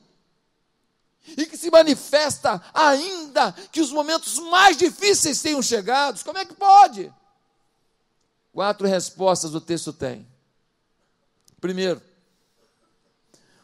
e 1.36 1.46
que 1.46 1.56
se 1.56 1.70
manifesta 1.70 2.62
ainda 2.74 3.52
que 3.72 3.80
os 3.80 3.90
momentos 3.90 4.38
mais 4.38 4.76
difíceis 4.76 5.40
tenham 5.40 5.62
chegado? 5.62 6.22
Como 6.24 6.38
é 6.38 6.44
que 6.44 6.54
pode? 6.54 7.12
Quatro 8.52 8.86
respostas 8.86 9.54
o 9.54 9.60
texto 9.60 9.92
tem. 9.92 10.26
Primeiro, 11.60 12.02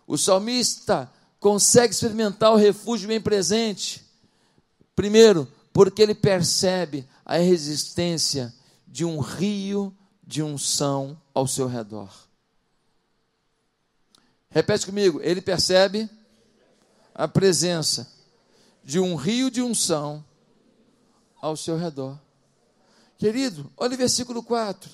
o 0.06 0.16
salmista 0.16 1.10
consegue 1.40 1.92
experimentar 1.92 2.52
o 2.52 2.56
refúgio 2.56 3.08
bem 3.08 3.20
presente. 3.20 4.04
Primeiro, 4.94 5.50
porque 5.76 6.00
ele 6.00 6.14
percebe 6.14 7.06
a 7.22 7.36
resistência 7.36 8.54
de 8.88 9.04
um 9.04 9.20
rio 9.20 9.94
de 10.26 10.42
unção 10.42 11.20
ao 11.34 11.46
seu 11.46 11.66
redor. 11.66 12.10
Repete 14.48 14.86
comigo, 14.86 15.20
ele 15.22 15.42
percebe 15.42 16.08
a 17.14 17.28
presença 17.28 18.10
de 18.82 18.98
um 18.98 19.16
rio 19.16 19.50
de 19.50 19.60
unção 19.60 20.24
ao 21.42 21.54
seu 21.58 21.76
redor. 21.76 22.18
Querido, 23.18 23.70
olha 23.76 23.92
o 23.96 23.98
versículo 23.98 24.42
4. 24.42 24.90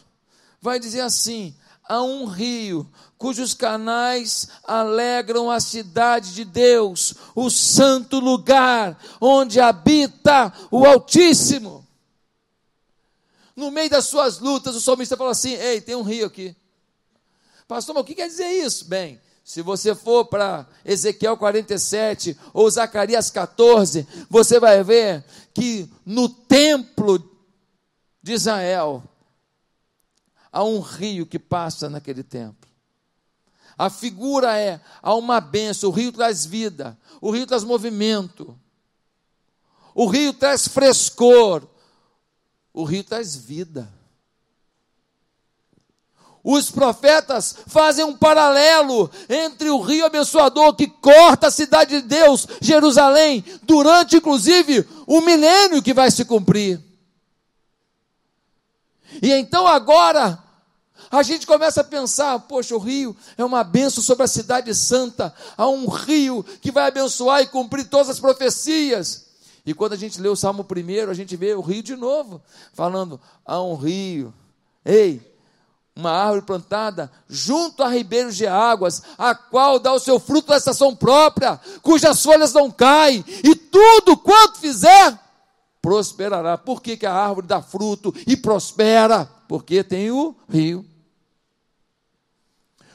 Vai 0.61 0.81
dizer 0.81 1.03
assim: 1.03 1.55
há 1.93 2.03
um 2.03 2.25
rio 2.25 2.91
cujos 3.19 3.53
canais 3.53 4.49
alegram 4.65 5.51
a 5.51 5.61
cidade 5.61 6.35
de 6.35 6.43
Deus, 6.43 7.15
o 7.35 7.51
santo 7.51 8.19
lugar 8.19 8.99
onde 9.21 9.61
habita 9.61 10.51
o 10.71 10.87
Altíssimo. 10.87 11.87
No 13.55 13.71
meio 13.71 13.91
das 13.91 14.07
suas 14.07 14.39
lutas, 14.39 14.75
o 14.75 14.81
salmista 14.81 15.19
fala 15.19 15.33
assim: 15.33 15.53
Ei, 15.53 15.83
tem 15.83 15.95
um 15.95 16.03
rio 16.03 16.27
aqui. 16.27 16.57
Pastor, 17.69 17.95
mas 17.95 18.03
o 18.03 18.07
que 18.07 18.15
quer 18.15 18.27
dizer 18.27 18.49
isso? 18.49 18.87
Bem, 18.87 19.21
se 19.45 19.61
você 19.61 19.95
for 19.95 20.25
para 20.25 20.67
Ezequiel 20.85 21.37
47 21.37 22.39
ou 22.55 22.71
Zacarias 22.71 23.31
14, 23.31 24.09
você 24.31 24.59
vai 24.59 24.83
ver 24.83 25.23
que 25.53 25.89
no 26.07 26.27
templo 26.27 27.23
de 28.23 28.33
Israel 28.33 29.03
há 30.53 30.63
um 30.63 30.81
rio 30.81 31.25
que 31.25 31.39
passa 31.39 31.89
naquele 31.89 32.23
templo. 32.23 32.71
A 33.79 33.89
figura 33.89 34.59
é: 34.59 34.81
há 35.03 35.15
uma 35.15 35.41
benção, 35.41 35.89
o 35.89 35.93
rio 35.93 36.13
traz 36.13 36.45
vida, 36.45 36.99
o 37.21 37.31
rio 37.31 37.47
traz 37.47 37.65
movimento. 37.65 38.57
o 39.95 40.07
rio 40.07 40.33
traz 40.33 40.69
frescor, 40.69 41.67
o 42.73 42.85
rio 42.85 43.03
traz 43.03 43.35
vida. 43.35 43.93
Os 46.45 46.73
profetas 46.73 47.55
fazem 47.69 48.05
um 48.05 48.17
paralelo 48.17 49.09
entre 49.29 49.71
o 49.71 49.81
rio 49.81 50.05
abençoador 50.05 50.75
que 50.75 50.89
corta 50.89 51.47
a 51.47 51.53
cidade 51.53 52.01
de 52.01 52.09
Deus, 52.09 52.49
Jerusalém, 52.61 53.45
durante 53.63 54.17
inclusive 54.17 54.85
o 55.07 55.21
milênio 55.21 55.83
que 55.83 55.95
vai 55.95 56.11
se 56.11 56.25
cumprir. 56.25 56.81
E 59.21 59.31
então 59.31 59.69
agora 59.69 60.42
a 61.11 61.23
gente 61.23 61.47
começa 61.47 61.81
a 61.81 61.85
pensar, 61.85 62.39
poxa, 62.41 62.75
o 62.75 62.79
rio 62.79 63.17
é 63.37 63.45
uma 63.45 63.63
benção 63.65 64.03
sobre 64.03 64.25
a 64.25 64.29
cidade 64.29 64.75
santa, 64.75 65.35
há 65.57 65.69
um 65.69 65.89
rio 65.89 66.45
que 66.61 66.71
vai 66.71 66.89
abençoar 66.89 67.43
e 67.43 67.47
cumprir 67.47 67.89
todas 67.89 68.09
as 68.09 68.21
profecias. 68.21 69.27
E 69.65 69.73
quando 69.73 69.93
a 69.93 69.97
gente 69.97 70.21
lê 70.21 70.29
o 70.29 70.37
Salmo 70.37 70.65
primeiro, 70.65 71.11
a 71.11 71.15
gente 71.15 71.37
vê 71.37 71.55
o 71.55 71.61
rio 71.61 71.83
de 71.83 71.95
novo, 71.95 72.43
falando: 72.73 73.21
há 73.45 73.63
um 73.63 73.75
rio. 73.75 74.35
Ei, 74.85 75.21
uma 75.95 76.11
árvore 76.11 76.43
plantada 76.43 77.11
junto 77.29 77.83
a 77.83 77.89
ribeiros 77.89 78.37
de 78.37 78.47
águas, 78.47 79.03
a 79.17 79.35
qual 79.35 79.79
dá 79.79 79.93
o 79.93 80.01
seu 80.01 80.19
fruto 80.19 80.51
na 80.51 80.57
estação 80.57 80.97
própria, 80.97 81.61
cujas 81.83 82.23
folhas 82.23 82.53
não 82.53 82.71
caem, 82.71 83.25
e 83.45 83.55
tudo 83.55 84.17
quanto 84.17 84.59
fizer, 84.59 85.19
prosperará. 85.81 86.57
Por 86.57 86.81
que, 86.81 86.97
que 86.97 87.07
a 87.07 87.13
árvore 87.13 87.47
dá 87.47 87.61
fruto 87.61 88.15
e 88.27 88.37
prospera? 88.37 89.29
Porque 89.47 89.85
tem 89.85 90.11
o 90.11 90.35
rio. 90.49 90.87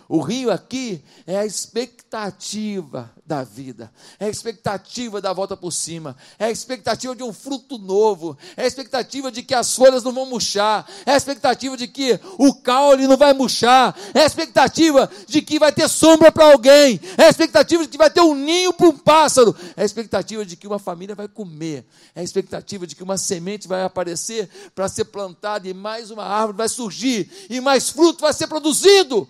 O 0.10 0.22
rio 0.22 0.50
aqui 0.50 1.04
é 1.26 1.38
a 1.38 1.46
expectativa 1.46 3.12
da 3.26 3.44
vida, 3.44 3.92
é 4.18 4.28
a 4.28 4.30
expectativa 4.30 5.20
da 5.20 5.34
volta 5.34 5.58
por 5.58 5.72
cima, 5.74 6.16
é 6.40 6.46
a 6.46 6.52
expectativa 6.52 7.14
de 7.14 7.24
um 7.24 7.34
fruto 7.34 7.78
novo, 7.78 8.38
é 8.56 8.64
a 8.64 8.68
expectativa 8.68 9.30
de 9.30 9.44
que 9.44 9.54
as 9.54 9.76
folhas 9.76 10.06
não 10.06 10.14
vão 10.14 10.26
murchar, 10.26 10.88
é 11.06 11.12
a 11.12 11.18
expectativa 11.18 11.76
de 11.76 11.90
que 11.90 12.18
o 12.38 12.54
caule 12.54 13.06
não 13.06 13.18
vai 13.18 13.34
murchar, 13.34 13.94
é 14.14 14.22
a 14.22 14.26
expectativa 14.26 15.12
de 15.28 15.42
que 15.42 15.60
vai 15.60 15.74
ter 15.74 15.90
sombra 15.90 16.32
para 16.32 16.54
alguém, 16.54 17.02
é 17.18 17.26
a 17.26 17.30
expectativa 17.30 17.84
de 17.84 17.90
que 17.90 17.98
vai 17.98 18.10
ter 18.10 18.22
um 18.22 18.34
ninho 18.34 18.72
para 18.72 18.88
um 18.88 18.98
pássaro, 18.98 19.54
é 19.76 19.82
a 19.82 19.86
expectativa 19.86 20.46
de 20.46 20.56
que 20.56 20.68
uma 20.68 20.80
família 20.80 21.16
vai 21.16 21.28
comer, 21.28 21.86
é 22.16 22.22
a 22.22 22.24
expectativa 22.24 22.88
de 22.88 22.96
que 22.96 23.04
uma 23.04 23.18
semente 23.18 23.68
vai 23.68 23.84
aparecer 23.84 24.50
para 24.74 24.88
ser 24.88 25.04
plantada 25.04 25.68
e 25.68 25.74
mais 25.74 26.12
uma 26.12 26.24
árvore 26.24 26.60
vai 26.60 26.70
surgir 26.70 27.30
e 27.50 27.60
mais 27.60 27.90
fruto 27.90 28.22
vai 28.22 28.32
ser 28.32 28.48
produzido. 28.48 29.28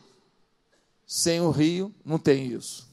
Sem 1.07 1.39
o 1.39 1.49
rio, 1.49 1.95
não 2.03 2.19
tem 2.19 2.51
isso. 2.51 2.85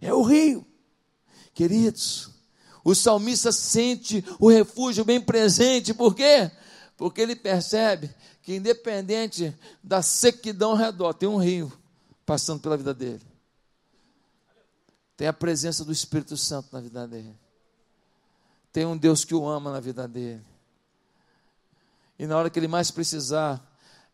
É 0.00 0.12
o 0.12 0.22
rio. 0.22 0.66
Queridos, 1.54 2.30
o 2.82 2.92
salmista 2.92 3.52
sente 3.52 4.24
o 4.40 4.50
refúgio 4.50 5.04
bem 5.04 5.20
presente, 5.20 5.94
por 5.94 6.16
quê? 6.16 6.50
Porque 6.96 7.20
ele 7.20 7.36
percebe 7.36 8.12
que, 8.42 8.56
independente 8.56 9.56
da 9.82 10.02
sequidão 10.02 10.72
ao 10.72 10.76
redor, 10.76 11.14
tem 11.14 11.28
um 11.28 11.36
rio 11.36 11.72
passando 12.26 12.60
pela 12.60 12.76
vida 12.76 12.92
dele. 12.92 13.22
Tem 15.16 15.28
a 15.28 15.32
presença 15.32 15.84
do 15.84 15.92
Espírito 15.92 16.36
Santo 16.36 16.68
na 16.72 16.80
vida 16.80 17.06
dele. 17.06 17.38
Tem 18.72 18.84
um 18.84 18.96
Deus 18.96 19.24
que 19.24 19.34
o 19.34 19.46
ama 19.46 19.70
na 19.70 19.78
vida 19.78 20.08
dele. 20.08 20.42
E 22.18 22.26
na 22.26 22.36
hora 22.36 22.50
que 22.50 22.58
ele 22.58 22.66
mais 22.66 22.90
precisar, 22.90 23.62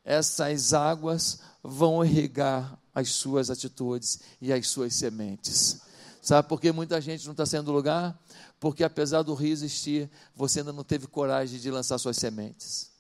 essas 0.04 0.75
águas 0.75 1.40
vão 1.68 2.04
irrigar 2.04 2.78
as 2.94 3.10
suas 3.10 3.50
atitudes 3.50 4.20
e 4.40 4.52
as 4.52 4.66
suas 4.68 4.94
sementes. 4.94 5.80
Sabe 6.20 6.48
por 6.48 6.60
que 6.60 6.72
muita 6.72 7.00
gente 7.00 7.25
não 7.26 7.32
está 7.32 7.46
saindo 7.46 7.66
do 7.66 7.72
lugar? 7.72 8.18
Porque 8.58 8.82
apesar 8.82 9.22
do 9.22 9.34
rio 9.34 9.52
existir, 9.52 10.10
você 10.34 10.60
ainda 10.60 10.72
não 10.72 10.82
teve 10.82 11.06
coragem 11.06 11.60
de 11.60 11.70
lançar 11.70 11.98
suas 11.98 12.16
sementes. 12.16 12.90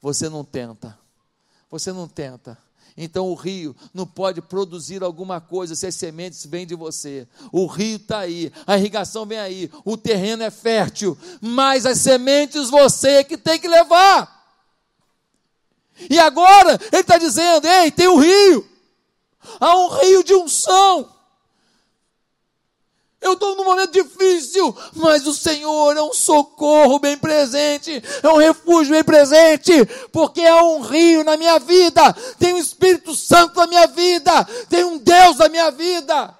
Você 0.00 0.28
não 0.28 0.44
tenta. 0.44 0.98
Você 1.70 1.92
não 1.92 2.06
tenta. 2.06 2.58
Então 2.96 3.28
o 3.28 3.34
rio 3.34 3.74
não 3.92 4.06
pode 4.06 4.40
produzir 4.40 5.02
alguma 5.02 5.40
coisa 5.40 5.74
se 5.74 5.86
as 5.86 5.94
sementes 5.94 6.46
vêm 6.46 6.66
de 6.66 6.74
você. 6.74 7.26
O 7.50 7.66
rio 7.66 7.96
está 7.96 8.20
aí, 8.20 8.52
a 8.66 8.76
irrigação 8.76 9.26
vem 9.26 9.38
aí, 9.38 9.70
o 9.84 9.96
terreno 9.96 10.44
é 10.44 10.50
fértil, 10.50 11.18
mas 11.40 11.86
as 11.86 11.98
sementes 11.98 12.70
você 12.70 13.08
é 13.08 13.24
que 13.24 13.36
tem 13.36 13.58
que 13.58 13.66
levar. 13.66 14.43
E 16.10 16.18
agora 16.18 16.78
ele 16.92 17.00
está 17.00 17.18
dizendo: 17.18 17.66
ei, 17.66 17.90
tem 17.90 18.08
um 18.08 18.18
rio, 18.18 18.66
há 19.60 19.76
um 19.76 19.88
rio 19.88 20.24
de 20.24 20.34
unção. 20.34 21.14
Eu 23.24 23.32
estou 23.32 23.56
num 23.56 23.64
momento 23.64 23.90
difícil, 23.90 24.76
mas 24.92 25.26
o 25.26 25.32
Senhor 25.32 25.96
é 25.96 26.02
um 26.02 26.12
socorro 26.12 26.98
bem 26.98 27.16
presente, 27.16 28.02
é 28.22 28.28
um 28.28 28.36
refúgio 28.36 28.92
bem 28.92 29.02
presente, 29.02 29.72
porque 30.12 30.42
há 30.42 30.62
um 30.62 30.82
rio 30.82 31.24
na 31.24 31.34
minha 31.34 31.58
vida, 31.58 32.12
tem 32.38 32.52
um 32.52 32.58
Espírito 32.58 33.14
Santo 33.14 33.56
na 33.56 33.66
minha 33.66 33.86
vida, 33.86 34.44
tem 34.68 34.84
um 34.84 34.98
Deus 34.98 35.38
na 35.38 35.48
minha 35.48 35.70
vida. 35.70 36.36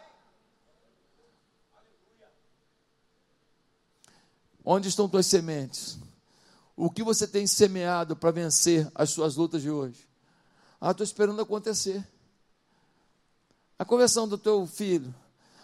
Onde 4.63 4.89
estão 4.89 5.09
tuas 5.09 5.27
sementes? 5.27 6.04
O 6.77 6.91
que 6.91 7.03
você 7.03 7.27
tem 7.27 7.47
semeado 7.47 8.17
para 8.17 8.31
vencer 8.33 8.91
as 8.95 9.11
suas 9.11 9.37
lutas 9.37 9.63
de 9.63 9.71
hoje? 9.71 10.09
Ah, 10.81 10.91
estou 10.91 11.05
esperando 11.05 11.41
acontecer. 11.41 12.07
A 13.79 13.85
conversão 13.85 14.27
do 14.27 14.37
teu 14.37 14.67
filho, 14.67 15.15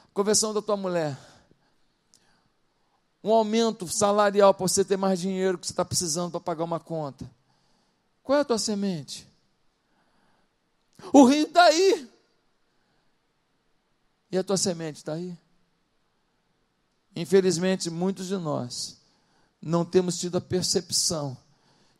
a 0.04 0.14
conversão 0.14 0.54
da 0.54 0.62
tua 0.62 0.76
mulher, 0.76 1.18
um 3.22 3.32
aumento 3.32 3.86
salarial 3.88 4.54
para 4.54 4.66
você 4.66 4.84
ter 4.84 4.96
mais 4.96 5.20
dinheiro 5.20 5.58
que 5.58 5.66
você 5.66 5.72
está 5.72 5.84
precisando 5.84 6.30
para 6.32 6.40
pagar 6.40 6.64
uma 6.64 6.80
conta. 6.80 7.28
Qual 8.22 8.38
é 8.38 8.42
a 8.42 8.44
tua 8.44 8.58
semente? 8.58 9.26
O 11.12 11.24
rio 11.24 11.46
está 11.46 11.64
aí. 11.64 12.08
E 14.30 14.38
a 14.38 14.44
tua 14.44 14.56
semente 14.56 14.98
está 14.98 15.14
aí? 15.14 15.36
Infelizmente, 17.16 17.90
muitos 17.90 18.28
de 18.28 18.36
nós 18.36 18.99
não 19.60 19.84
temos 19.84 20.18
tido 20.18 20.38
a 20.38 20.40
percepção 20.40 21.36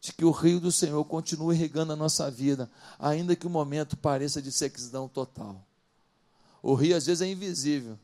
de 0.01 0.13
que 0.13 0.25
o 0.25 0.31
rio 0.31 0.59
do 0.59 0.73
Senhor 0.73 1.05
continua 1.05 1.55
irrigando 1.55 1.93
a 1.93 1.97
nossa 1.97 2.31
vida, 2.31 2.71
ainda 2.99 3.37
que 3.37 3.47
o 3.47 3.51
momento 3.51 3.97
pareça 3.97 4.41
de 4.41 4.51
sequidão 4.51 5.07
total. 5.07 5.63
O 6.63 6.75
rio 6.75 6.97
às 6.97 7.07
vezes 7.07 7.21
é 7.21 7.27
invisível, 7.27 7.99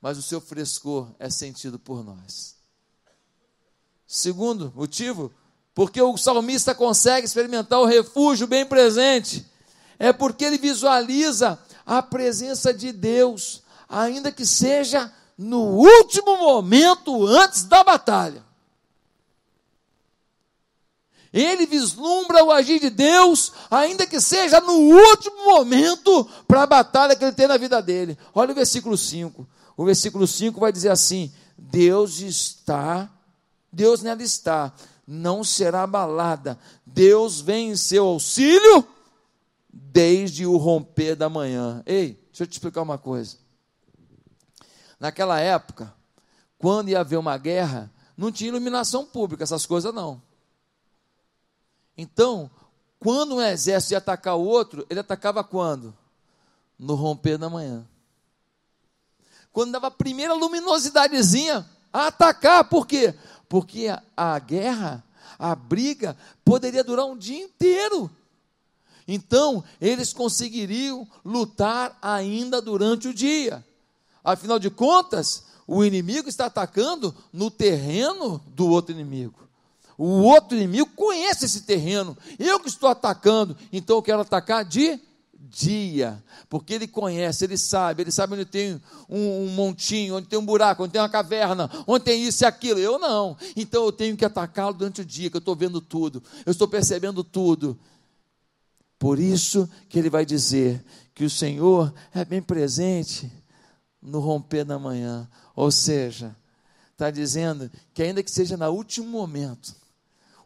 mas 0.00 0.18
o 0.18 0.22
seu 0.22 0.40
frescor 0.40 1.08
é 1.18 1.30
sentido 1.30 1.78
por 1.78 2.04
nós. 2.04 2.56
Segundo 4.06 4.72
motivo, 4.74 5.32
porque 5.74 6.02
o 6.02 6.16
salmista 6.16 6.74
consegue 6.74 7.24
experimentar 7.24 7.80
o 7.80 7.86
refúgio 7.86 8.46
bem 8.46 8.66
presente, 8.66 9.46
é 9.98 10.12
porque 10.12 10.44
ele 10.44 10.58
visualiza 10.58 11.58
a 11.86 12.02
presença 12.02 12.74
de 12.74 12.92
Deus, 12.92 13.62
ainda 13.88 14.32
que 14.32 14.44
seja 14.44 15.12
no 15.42 15.60
último 15.60 16.36
momento 16.38 17.26
antes 17.26 17.64
da 17.64 17.82
batalha. 17.82 18.42
Ele 21.32 21.64
vislumbra 21.64 22.44
o 22.44 22.50
agir 22.50 22.78
de 22.78 22.90
Deus, 22.90 23.52
ainda 23.70 24.06
que 24.06 24.20
seja 24.20 24.60
no 24.60 24.74
último 24.74 25.44
momento 25.46 26.28
para 26.46 26.62
a 26.62 26.66
batalha 26.66 27.16
que 27.16 27.24
ele 27.24 27.32
tem 27.32 27.46
na 27.46 27.56
vida 27.56 27.80
dele. 27.80 28.18
Olha 28.34 28.52
o 28.52 28.54
versículo 28.54 28.98
5. 28.98 29.46
O 29.76 29.84
versículo 29.84 30.26
5 30.26 30.60
vai 30.60 30.70
dizer 30.70 30.90
assim: 30.90 31.32
Deus 31.56 32.20
está, 32.20 33.10
Deus 33.72 34.02
nela 34.02 34.22
está, 34.22 34.72
não 35.06 35.42
será 35.42 35.84
abalada. 35.84 36.58
Deus 36.84 37.40
vem 37.40 37.70
em 37.70 37.76
seu 37.76 38.06
auxílio 38.06 38.86
desde 39.72 40.44
o 40.44 40.58
romper 40.58 41.16
da 41.16 41.30
manhã. 41.30 41.82
Ei, 41.86 42.20
deixa 42.30 42.42
eu 42.42 42.46
te 42.46 42.52
explicar 42.52 42.82
uma 42.82 42.98
coisa. 42.98 43.41
Naquela 45.02 45.40
época, 45.40 45.92
quando 46.56 46.90
ia 46.90 47.00
haver 47.00 47.16
uma 47.16 47.36
guerra, 47.36 47.90
não 48.16 48.30
tinha 48.30 48.46
iluminação 48.46 49.04
pública, 49.04 49.42
essas 49.42 49.66
coisas 49.66 49.92
não. 49.92 50.22
Então, 51.98 52.48
quando 53.00 53.34
um 53.34 53.42
exército 53.42 53.94
ia 53.94 53.98
atacar 53.98 54.36
o 54.36 54.44
outro, 54.44 54.86
ele 54.88 55.00
atacava 55.00 55.42
quando? 55.42 55.92
No 56.78 56.94
romper 56.94 57.36
da 57.36 57.50
manhã. 57.50 57.84
Quando 59.52 59.72
dava 59.72 59.88
a 59.88 59.90
primeira 59.90 60.34
luminosidadezinha, 60.34 61.68
a 61.92 62.06
atacar. 62.06 62.68
Por 62.68 62.86
quê? 62.86 63.12
Porque 63.48 63.88
a, 63.88 64.00
a 64.16 64.38
guerra, 64.38 65.02
a 65.36 65.52
briga, 65.56 66.16
poderia 66.44 66.84
durar 66.84 67.06
um 67.06 67.18
dia 67.18 67.42
inteiro. 67.42 68.08
Então, 69.08 69.64
eles 69.80 70.12
conseguiriam 70.12 71.08
lutar 71.24 71.98
ainda 72.00 72.62
durante 72.62 73.08
o 73.08 73.12
dia. 73.12 73.66
Afinal 74.24 74.58
de 74.58 74.70
contas, 74.70 75.44
o 75.66 75.84
inimigo 75.84 76.28
está 76.28 76.46
atacando 76.46 77.14
no 77.32 77.50
terreno 77.50 78.40
do 78.48 78.68
outro 78.68 78.92
inimigo. 78.92 79.48
O 79.96 80.22
outro 80.22 80.56
inimigo 80.56 80.90
conhece 80.96 81.44
esse 81.44 81.62
terreno. 81.62 82.16
Eu 82.38 82.58
que 82.60 82.68
estou 82.68 82.88
atacando, 82.88 83.56
então 83.72 83.96
eu 83.96 84.02
quero 84.02 84.20
atacar 84.20 84.64
de 84.64 85.00
dia, 85.52 86.22
porque 86.48 86.72
ele 86.72 86.86
conhece, 86.86 87.44
ele 87.44 87.58
sabe, 87.58 88.02
ele 88.02 88.10
sabe 88.10 88.34
onde 88.34 88.44
tem 88.44 88.80
um, 89.08 89.44
um, 89.44 89.48
montinho, 89.48 90.16
onde 90.16 90.26
tem 90.26 90.38
um 90.38 90.46
buraco, 90.46 90.82
onde 90.82 90.92
tem 90.92 91.00
uma 91.00 91.08
caverna, 91.08 91.70
onde 91.86 92.04
tem 92.04 92.24
isso 92.24 92.42
e 92.42 92.46
aquilo. 92.46 92.78
Eu 92.78 92.98
não. 92.98 93.36
Então 93.54 93.84
eu 93.84 93.92
tenho 93.92 94.16
que 94.16 94.24
atacá-lo 94.24 94.74
durante 94.74 95.02
o 95.02 95.04
dia, 95.04 95.28
que 95.28 95.36
eu 95.36 95.40
estou 95.40 95.54
vendo 95.54 95.80
tudo, 95.80 96.22
eu 96.46 96.50
estou 96.50 96.66
percebendo 96.66 97.22
tudo. 97.22 97.78
Por 98.98 99.18
isso 99.18 99.68
que 99.88 99.98
ele 99.98 100.08
vai 100.08 100.24
dizer 100.24 100.82
que 101.14 101.24
o 101.24 101.30
Senhor 101.30 101.92
é 102.14 102.24
bem 102.24 102.40
presente 102.40 103.30
no 104.02 104.18
romper 104.18 104.64
da 104.64 104.78
manhã. 104.78 105.28
Ou 105.54 105.70
seja, 105.70 106.34
está 106.92 107.10
dizendo 107.10 107.70
que 107.94 108.02
ainda 108.02 108.22
que 108.22 108.30
seja 108.30 108.56
no 108.56 108.68
último 108.70 109.06
momento, 109.06 109.74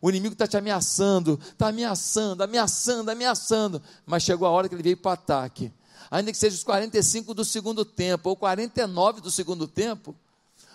o 0.00 0.10
inimigo 0.10 0.34
está 0.34 0.46
te 0.46 0.56
ameaçando, 0.56 1.40
está 1.50 1.68
ameaçando, 1.68 2.42
ameaçando, 2.42 3.10
ameaçando. 3.10 3.82
Mas 4.04 4.22
chegou 4.22 4.46
a 4.46 4.50
hora 4.50 4.68
que 4.68 4.74
ele 4.74 4.82
veio 4.82 4.96
para 4.96 5.10
o 5.10 5.12
ataque. 5.14 5.72
Ainda 6.10 6.30
que 6.30 6.38
seja 6.38 6.54
os 6.54 6.62
45 6.62 7.34
do 7.34 7.44
segundo 7.44 7.84
tempo, 7.84 8.28
ou 8.28 8.36
49 8.36 9.20
do 9.20 9.30
segundo 9.30 9.66
tempo, 9.66 10.14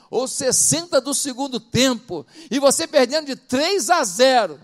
ou 0.09 0.27
60 0.27 0.99
do 0.99 1.13
segundo 1.13 1.59
tempo, 1.59 2.25
e 2.49 2.59
você 2.59 2.85
perdendo 2.85 3.27
de 3.27 3.35
3 3.35 3.89
a 3.89 4.03
0. 4.03 4.59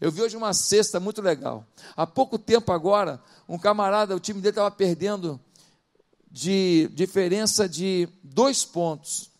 Eu 0.00 0.12
vi 0.12 0.22
hoje 0.22 0.36
uma 0.36 0.52
cesta 0.52 1.00
muito 1.00 1.20
legal. 1.20 1.66
Há 1.96 2.06
pouco 2.06 2.38
tempo 2.38 2.70
agora, 2.70 3.20
um 3.48 3.58
camarada, 3.58 4.14
o 4.14 4.20
time 4.20 4.40
dele 4.40 4.50
estava 4.50 4.70
perdendo 4.70 5.40
de 6.34 6.88
diferença 6.92 7.68
de 7.68 8.08
dois 8.20 8.64
pontos. 8.64 9.30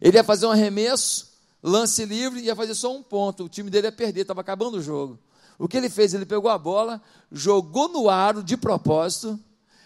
Ele 0.00 0.16
ia 0.16 0.24
fazer 0.24 0.44
um 0.46 0.50
arremesso, 0.50 1.34
lance 1.62 2.04
livre, 2.04 2.40
ia 2.40 2.56
fazer 2.56 2.74
só 2.74 2.92
um 2.92 3.00
ponto. 3.00 3.44
O 3.44 3.48
time 3.48 3.70
dele 3.70 3.86
ia 3.86 3.92
perder, 3.92 4.22
estava 4.22 4.40
acabando 4.40 4.78
o 4.78 4.82
jogo. 4.82 5.16
O 5.56 5.68
que 5.68 5.76
ele 5.76 5.88
fez? 5.88 6.14
Ele 6.14 6.26
pegou 6.26 6.50
a 6.50 6.58
bola, 6.58 7.00
jogou 7.30 7.86
no 7.86 8.10
aro 8.10 8.42
de 8.42 8.56
propósito, 8.56 9.38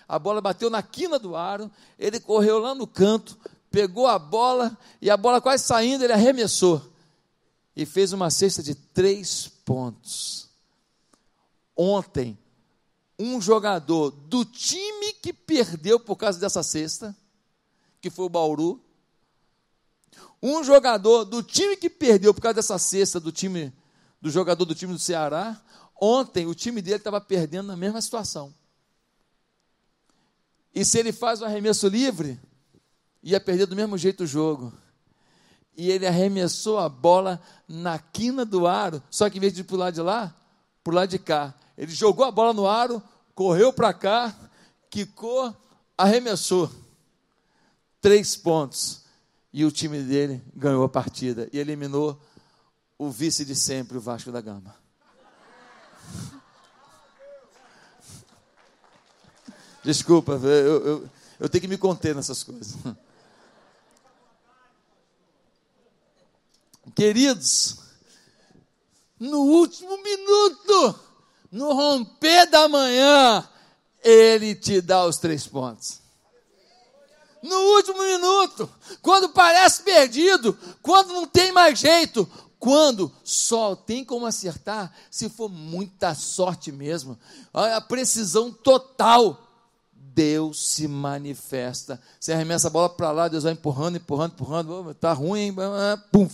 a 0.08 0.18
bola 0.18 0.40
bateu 0.40 0.70
na 0.70 0.82
quina 0.82 1.18
do 1.18 1.36
aro, 1.36 1.70
ele 1.98 2.18
correu 2.18 2.58
lá 2.58 2.74
no 2.74 2.86
canto, 2.86 3.36
pegou 3.70 4.06
a 4.06 4.18
bola 4.18 4.78
e 5.02 5.10
a 5.10 5.16
bola 5.16 5.42
quase 5.42 5.64
saindo, 5.64 6.02
ele 6.04 6.14
arremessou 6.14 6.80
e 7.76 7.84
fez 7.84 8.14
uma 8.14 8.30
cesta 8.30 8.62
de 8.62 8.74
três 8.74 9.46
pontos. 9.62 10.48
Ontem, 11.76 12.38
um 13.18 13.40
jogador 13.40 14.10
do 14.10 14.44
time 14.44 15.12
que 15.14 15.32
perdeu 15.32 15.98
por 15.98 16.16
causa 16.16 16.38
dessa 16.38 16.62
cesta, 16.62 17.16
que 18.00 18.10
foi 18.10 18.26
o 18.26 18.30
Bauru, 18.30 18.82
um 20.42 20.62
jogador 20.62 21.24
do 21.24 21.42
time 21.42 21.76
que 21.76 21.88
perdeu 21.88 22.34
por 22.34 22.40
causa 22.40 22.54
dessa 22.54 22.78
cesta 22.78 23.18
do 23.18 23.32
time 23.32 23.72
do 24.20 24.30
jogador 24.30 24.64
do 24.64 24.74
time 24.74 24.92
do 24.92 24.98
Ceará, 24.98 25.60
ontem 26.00 26.46
o 26.46 26.54
time 26.54 26.82
dele 26.82 26.96
estava 26.96 27.20
perdendo 27.20 27.66
na 27.68 27.76
mesma 27.76 28.00
situação. 28.00 28.52
E 30.74 30.84
se 30.84 30.98
ele 30.98 31.12
faz 31.12 31.40
o 31.40 31.44
arremesso 31.44 31.88
livre, 31.88 32.38
ia 33.22 33.40
perder 33.40 33.66
do 33.66 33.74
mesmo 33.74 33.96
jeito 33.96 34.24
o 34.24 34.26
jogo. 34.26 34.72
E 35.74 35.90
ele 35.90 36.06
arremessou 36.06 36.78
a 36.78 36.88
bola 36.88 37.40
na 37.66 37.98
quina 37.98 38.44
do 38.44 38.66
aro, 38.66 39.02
só 39.10 39.28
que 39.28 39.38
em 39.38 39.40
vez 39.40 39.52
de 39.52 39.62
ir 39.62 39.64
para 39.64 39.74
o 39.74 39.78
lado 39.78 39.94
de 39.94 40.02
lá, 40.02 40.34
para 40.84 40.90
o 40.90 40.94
lado 40.94 41.08
de 41.08 41.18
cá. 41.18 41.54
Ele 41.76 41.92
jogou 41.92 42.24
a 42.24 42.30
bola 42.30 42.52
no 42.52 42.66
aro, 42.66 43.02
correu 43.34 43.72
para 43.72 43.92
cá, 43.92 44.34
quicou, 44.88 45.54
arremessou. 45.96 46.70
Três 48.00 48.36
pontos 48.36 49.02
e 49.52 49.64
o 49.64 49.70
time 49.70 50.02
dele 50.02 50.42
ganhou 50.54 50.84
a 50.84 50.88
partida 50.88 51.48
e 51.52 51.58
eliminou 51.58 52.20
o 52.98 53.10
vice 53.10 53.44
de 53.44 53.54
sempre, 53.54 53.98
o 53.98 54.00
Vasco 54.00 54.32
da 54.32 54.40
Gama. 54.40 54.74
Desculpa, 59.82 60.32
eu, 60.32 60.84
eu, 60.84 61.10
eu 61.38 61.48
tenho 61.48 61.62
que 61.62 61.68
me 61.68 61.78
conter 61.78 62.14
nessas 62.14 62.42
coisas. 62.42 62.74
Queridos, 66.94 67.78
no 69.18 69.38
último 69.40 70.02
minuto, 70.02 70.98
no 71.50 71.72
romper 71.72 72.46
da 72.46 72.68
manhã, 72.68 73.48
ele 74.02 74.54
te 74.54 74.80
dá 74.80 75.04
os 75.04 75.18
três 75.18 75.46
pontos 75.46 76.06
no 77.46 77.56
último 77.76 78.02
minuto, 78.02 78.68
quando 79.00 79.28
parece 79.30 79.82
perdido, 79.82 80.56
quando 80.82 81.12
não 81.12 81.26
tem 81.26 81.52
mais 81.52 81.78
jeito, 81.78 82.28
quando 82.58 83.12
só 83.22 83.76
tem 83.76 84.04
como 84.04 84.26
acertar 84.26 84.92
se 85.10 85.28
for 85.28 85.48
muita 85.48 86.14
sorte 86.14 86.72
mesmo, 86.72 87.18
a 87.52 87.80
precisão 87.80 88.52
total. 88.52 89.42
Deus 89.92 90.70
se 90.70 90.88
manifesta. 90.88 92.00
Você 92.18 92.32
arremessa 92.32 92.68
a 92.68 92.70
bola 92.70 92.88
para 92.88 93.12
lá, 93.12 93.28
Deus 93.28 93.44
vai 93.44 93.52
empurrando, 93.52 93.96
empurrando, 93.96 94.32
empurrando. 94.32 94.90
Está 94.92 95.12
ruim, 95.12 95.40
hein? 95.40 95.54
Pum. 96.10 96.26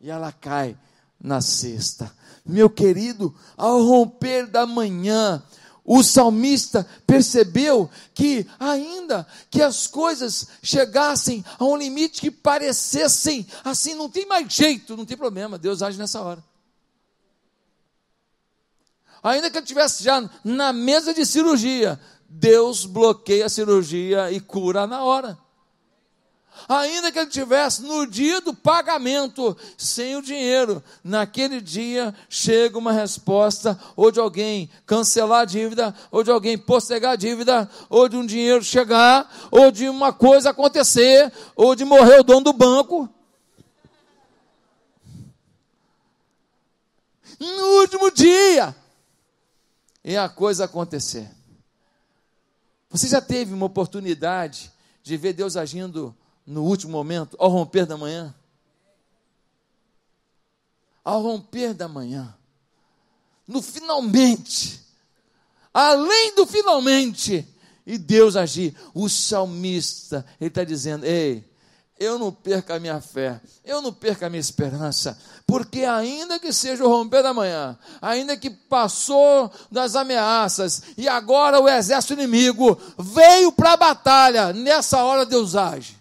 E 0.00 0.08
ela 0.08 0.30
cai 0.30 0.78
na 1.20 1.40
cesta. 1.40 2.12
Meu 2.44 2.70
querido, 2.70 3.34
ao 3.56 3.82
romper 3.82 4.46
da 4.46 4.66
manhã, 4.66 5.42
o 5.84 6.02
salmista 6.02 6.86
percebeu 7.06 7.90
que, 8.14 8.46
ainda 8.58 9.26
que 9.50 9.60
as 9.62 9.86
coisas 9.86 10.46
chegassem 10.62 11.44
a 11.58 11.64
um 11.64 11.76
limite 11.76 12.20
que 12.20 12.30
parecessem 12.30 13.46
assim, 13.64 13.94
não 13.94 14.08
tem 14.08 14.26
mais 14.26 14.52
jeito, 14.52 14.96
não 14.96 15.04
tem 15.04 15.16
problema, 15.16 15.58
Deus 15.58 15.82
age 15.82 15.98
nessa 15.98 16.20
hora. 16.20 16.44
Ainda 19.22 19.50
que 19.50 19.56
ele 19.56 19.64
estivesse 19.64 20.04
já 20.04 20.30
na 20.44 20.72
mesa 20.72 21.12
de 21.12 21.26
cirurgia, 21.26 22.00
Deus 22.28 22.86
bloqueia 22.86 23.46
a 23.46 23.50
cirurgia 23.50 24.30
e 24.30 24.40
cura 24.40 24.86
na 24.86 25.02
hora 25.02 25.38
ainda 26.66 27.12
que 27.12 27.18
ele 27.18 27.30
tivesse 27.30 27.82
no 27.82 28.06
dia 28.06 28.40
do 28.40 28.54
pagamento 28.54 29.56
sem 29.76 30.16
o 30.16 30.22
dinheiro, 30.22 30.82
naquele 31.04 31.60
dia 31.60 32.14
chega 32.28 32.78
uma 32.78 32.92
resposta, 32.92 33.78
ou 33.94 34.10
de 34.10 34.18
alguém 34.18 34.70
cancelar 34.86 35.42
a 35.42 35.44
dívida, 35.44 35.94
ou 36.10 36.24
de 36.24 36.30
alguém 36.30 36.56
postergar 36.56 37.12
a 37.12 37.16
dívida, 37.16 37.68
ou 37.90 38.08
de 38.08 38.16
um 38.16 38.24
dinheiro 38.24 38.64
chegar, 38.64 39.30
ou 39.50 39.70
de 39.70 39.88
uma 39.88 40.12
coisa 40.12 40.50
acontecer, 40.50 41.32
ou 41.54 41.74
de 41.74 41.84
morrer 41.84 42.20
o 42.20 42.24
dono 42.24 42.44
do 42.44 42.52
banco. 42.52 43.08
No 47.38 47.80
último 47.80 48.10
dia, 48.10 48.74
e 50.02 50.16
a 50.16 50.28
coisa 50.28 50.64
acontecer. 50.64 51.30
Você 52.90 53.06
já 53.06 53.20
teve 53.20 53.52
uma 53.52 53.66
oportunidade 53.66 54.72
de 55.02 55.16
ver 55.16 55.34
Deus 55.34 55.56
agindo 55.56 56.16
no 56.48 56.64
último 56.64 56.92
momento, 56.92 57.36
ao 57.38 57.50
romper 57.50 57.84
da 57.84 57.96
manhã. 57.96 58.34
Ao 61.04 61.22
romper 61.22 61.74
da 61.74 61.86
manhã, 61.86 62.34
no 63.46 63.62
finalmente, 63.62 64.80
além 65.72 66.34
do 66.34 66.46
finalmente, 66.46 67.46
e 67.86 67.96
Deus 67.96 68.36
agir. 68.36 68.74
O 68.94 69.08
salmista, 69.08 70.24
ele 70.38 70.48
está 70.48 70.64
dizendo: 70.64 71.04
Ei, 71.04 71.42
eu 71.98 72.18
não 72.18 72.32
perca 72.32 72.74
a 72.74 72.80
minha 72.80 73.00
fé, 73.00 73.40
eu 73.64 73.80
não 73.80 73.92
perca 73.92 74.26
a 74.26 74.30
minha 74.30 74.40
esperança, 74.40 75.18
porque 75.46 75.84
ainda 75.84 76.38
que 76.38 76.52
seja 76.52 76.84
o 76.84 76.88
romper 76.88 77.22
da 77.22 77.32
manhã, 77.34 77.78
ainda 78.00 78.36
que 78.36 78.50
passou 78.50 79.50
das 79.70 79.96
ameaças, 79.96 80.82
e 80.96 81.08
agora 81.08 81.60
o 81.60 81.68
exército 81.68 82.14
inimigo 82.14 82.78
veio 82.98 83.50
para 83.52 83.72
a 83.72 83.76
batalha, 83.76 84.52
nessa 84.52 85.02
hora 85.02 85.26
Deus 85.26 85.54
age. 85.54 85.97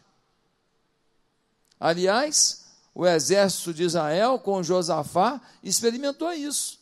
Aliás, 1.80 2.66
o 2.94 3.06
exército 3.06 3.74
de 3.74 3.84
Israel 3.84 4.40
com 4.40 4.64
Josafá 4.64 5.40
experimentou 5.62 6.32
isso, 6.34 6.80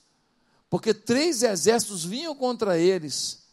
porque 0.70 0.94
três 0.94 1.44
exércitos 1.44 2.06
vinham 2.06 2.34
contra 2.36 2.78
eles. 2.78 3.44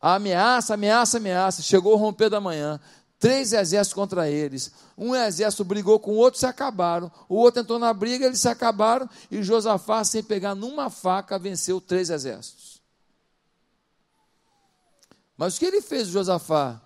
A 0.00 0.14
ameaça, 0.14 0.74
ameaça, 0.74 1.16
ameaça. 1.18 1.62
Chegou 1.62 1.94
o 1.94 1.96
romper 1.96 2.30
da 2.30 2.40
manhã. 2.40 2.80
Três 3.18 3.52
exércitos 3.52 3.94
contra 3.94 4.30
eles. 4.30 4.70
Um 4.96 5.14
exército 5.14 5.64
brigou 5.64 5.98
com 5.98 6.12
o 6.12 6.16
outro, 6.16 6.38
se 6.38 6.46
acabaram. 6.46 7.10
O 7.28 7.34
outro 7.34 7.62
entrou 7.62 7.78
na 7.78 7.92
briga, 7.92 8.26
eles 8.26 8.40
se 8.40 8.48
acabaram. 8.48 9.08
E 9.28 9.42
Josafá, 9.42 10.04
sem 10.04 10.22
pegar 10.22 10.54
numa 10.54 10.88
faca, 10.88 11.38
venceu 11.38 11.80
três 11.80 12.10
exércitos. 12.10 12.80
Mas 15.36 15.56
o 15.56 15.58
que 15.58 15.66
ele 15.66 15.80
fez, 15.80 16.08
Josafá? 16.08 16.80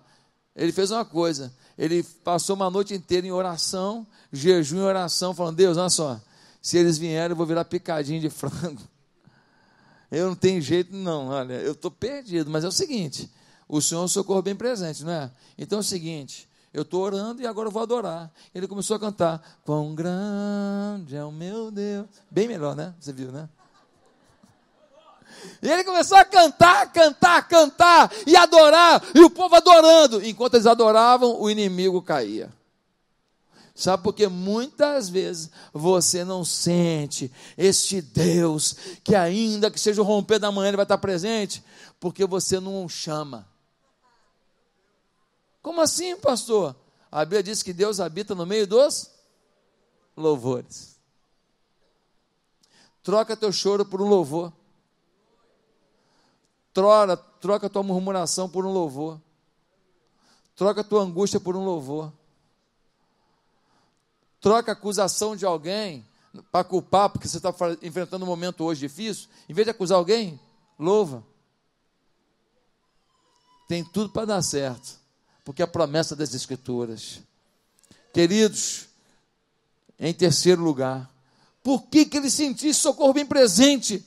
Ele 0.55 0.71
fez 0.71 0.91
uma 0.91 1.03
coisa 1.03 1.51
ele 1.77 2.03
passou 2.23 2.55
uma 2.55 2.69
noite 2.69 2.93
inteira 2.93 3.25
em 3.25 3.31
oração, 3.31 4.05
jejum 4.31 4.77
e 4.77 4.81
oração, 4.81 5.33
falando: 5.33 5.55
Deus, 5.55 5.77
olha 5.77 5.89
só, 5.89 6.21
se 6.61 6.77
eles 6.77 6.97
vierem, 6.97 7.31
eu 7.31 7.35
vou 7.35 7.45
virar 7.45 7.65
picadinho 7.65 8.21
de 8.21 8.29
frango. 8.31 8.81
Eu 10.11 10.27
não 10.27 10.35
tenho 10.35 10.61
jeito, 10.61 10.95
não, 10.95 11.29
olha, 11.29 11.53
eu 11.53 11.71
estou 11.71 11.89
perdido, 11.89 12.49
mas 12.49 12.63
é 12.63 12.67
o 12.67 12.71
seguinte: 12.71 13.29
o 13.67 13.81
Senhor 13.81 14.01
é 14.01 14.05
um 14.05 14.07
socorro 14.07 14.41
bem 14.41 14.55
presente, 14.55 15.03
não 15.03 15.11
é? 15.11 15.31
Então 15.57 15.79
é 15.79 15.81
o 15.81 15.83
seguinte. 15.83 16.47
Eu 16.71 16.81
estou 16.81 17.03
orando 17.03 17.39
e 17.39 17.45
agora 17.45 17.67
eu 17.67 17.71
vou 17.71 17.83
adorar. 17.83 18.31
Ele 18.53 18.67
começou 18.67 18.95
a 18.95 18.99
cantar: 18.99 19.59
Quão 19.63 19.93
grande 19.93 21.15
é 21.15 21.23
o 21.23 21.31
meu 21.31 21.69
Deus. 21.69 22.07
Bem 22.31 22.47
melhor, 22.47 22.75
né? 22.75 22.93
Você 22.99 23.13
viu, 23.13 23.31
né? 23.31 23.47
E 25.61 25.69
ele 25.69 25.83
começou 25.83 26.17
a 26.17 26.25
cantar, 26.25 26.91
cantar, 26.91 27.47
cantar 27.47 28.11
e 28.25 28.35
adorar, 28.35 29.01
e 29.13 29.21
o 29.21 29.29
povo 29.29 29.55
adorando. 29.55 30.25
Enquanto 30.25 30.55
eles 30.55 30.65
adoravam, 30.65 31.39
o 31.39 31.49
inimigo 31.49 32.01
caía. 32.01 32.51
Sabe 33.75 34.03
por 34.03 34.13
que 34.13 34.27
muitas 34.27 35.09
vezes 35.09 35.49
você 35.73 36.23
não 36.23 36.45
sente 36.45 37.31
este 37.57 38.01
Deus 38.01 38.75
que, 39.03 39.15
ainda 39.15 39.71
que 39.71 39.79
seja 39.79 40.01
o 40.01 40.05
romper 40.05 40.37
da 40.37 40.51
manhã, 40.51 40.67
ele 40.67 40.77
vai 40.77 40.83
estar 40.83 40.97
presente? 40.99 41.63
Porque 41.99 42.25
você 42.25 42.59
não 42.59 42.85
o 42.85 42.89
chama. 42.89 43.47
Como 45.61 45.81
assim, 45.81 46.15
pastor? 46.17 46.75
A 47.11 47.25
Bíblia 47.25 47.41
diz 47.41 47.63
que 47.63 47.73
Deus 47.73 47.99
habita 47.99 48.35
no 48.35 48.45
meio 48.45 48.67
dos 48.67 49.09
louvores. 50.15 50.97
Troca 53.01 53.35
teu 53.35 53.51
choro 53.51 53.85
por 53.85 54.01
um 54.01 54.07
louvor. 54.07 54.53
Troca, 56.73 57.69
tua 57.69 57.83
murmuração 57.83 58.49
por 58.49 58.65
um 58.65 58.71
louvor. 58.71 59.21
Troca 60.55 60.83
tua 60.83 61.03
angústia 61.03 61.39
por 61.39 61.55
um 61.55 61.63
louvor 61.63 62.11
troca 64.43 64.73
a 64.73 64.73
acusação 64.73 65.37
de 65.37 65.45
alguém 65.45 66.05
para 66.51 66.65
culpar, 66.65 67.09
porque 67.09 67.29
você 67.29 67.37
está 67.37 67.49
enfrentando 67.81 68.25
um 68.25 68.27
momento 68.27 68.65
hoje 68.65 68.81
difícil, 68.81 69.29
em 69.47 69.53
vez 69.53 69.65
de 69.65 69.71
acusar 69.71 69.97
alguém, 69.97 70.37
louva. 70.77 71.23
Tem 73.69 73.85
tudo 73.85 74.09
para 74.09 74.25
dar 74.25 74.41
certo, 74.41 74.99
porque 75.45 75.61
é 75.61 75.65
a 75.65 75.67
promessa 75.67 76.13
das 76.13 76.33
Escrituras. 76.33 77.21
Queridos, 78.13 78.87
em 79.97 80.13
terceiro 80.13 80.61
lugar, 80.61 81.09
por 81.63 81.83
que, 81.83 82.05
que 82.05 82.17
ele 82.17 82.29
sentisse 82.29 82.81
socorro 82.81 83.13
bem 83.13 83.25
presente? 83.25 84.05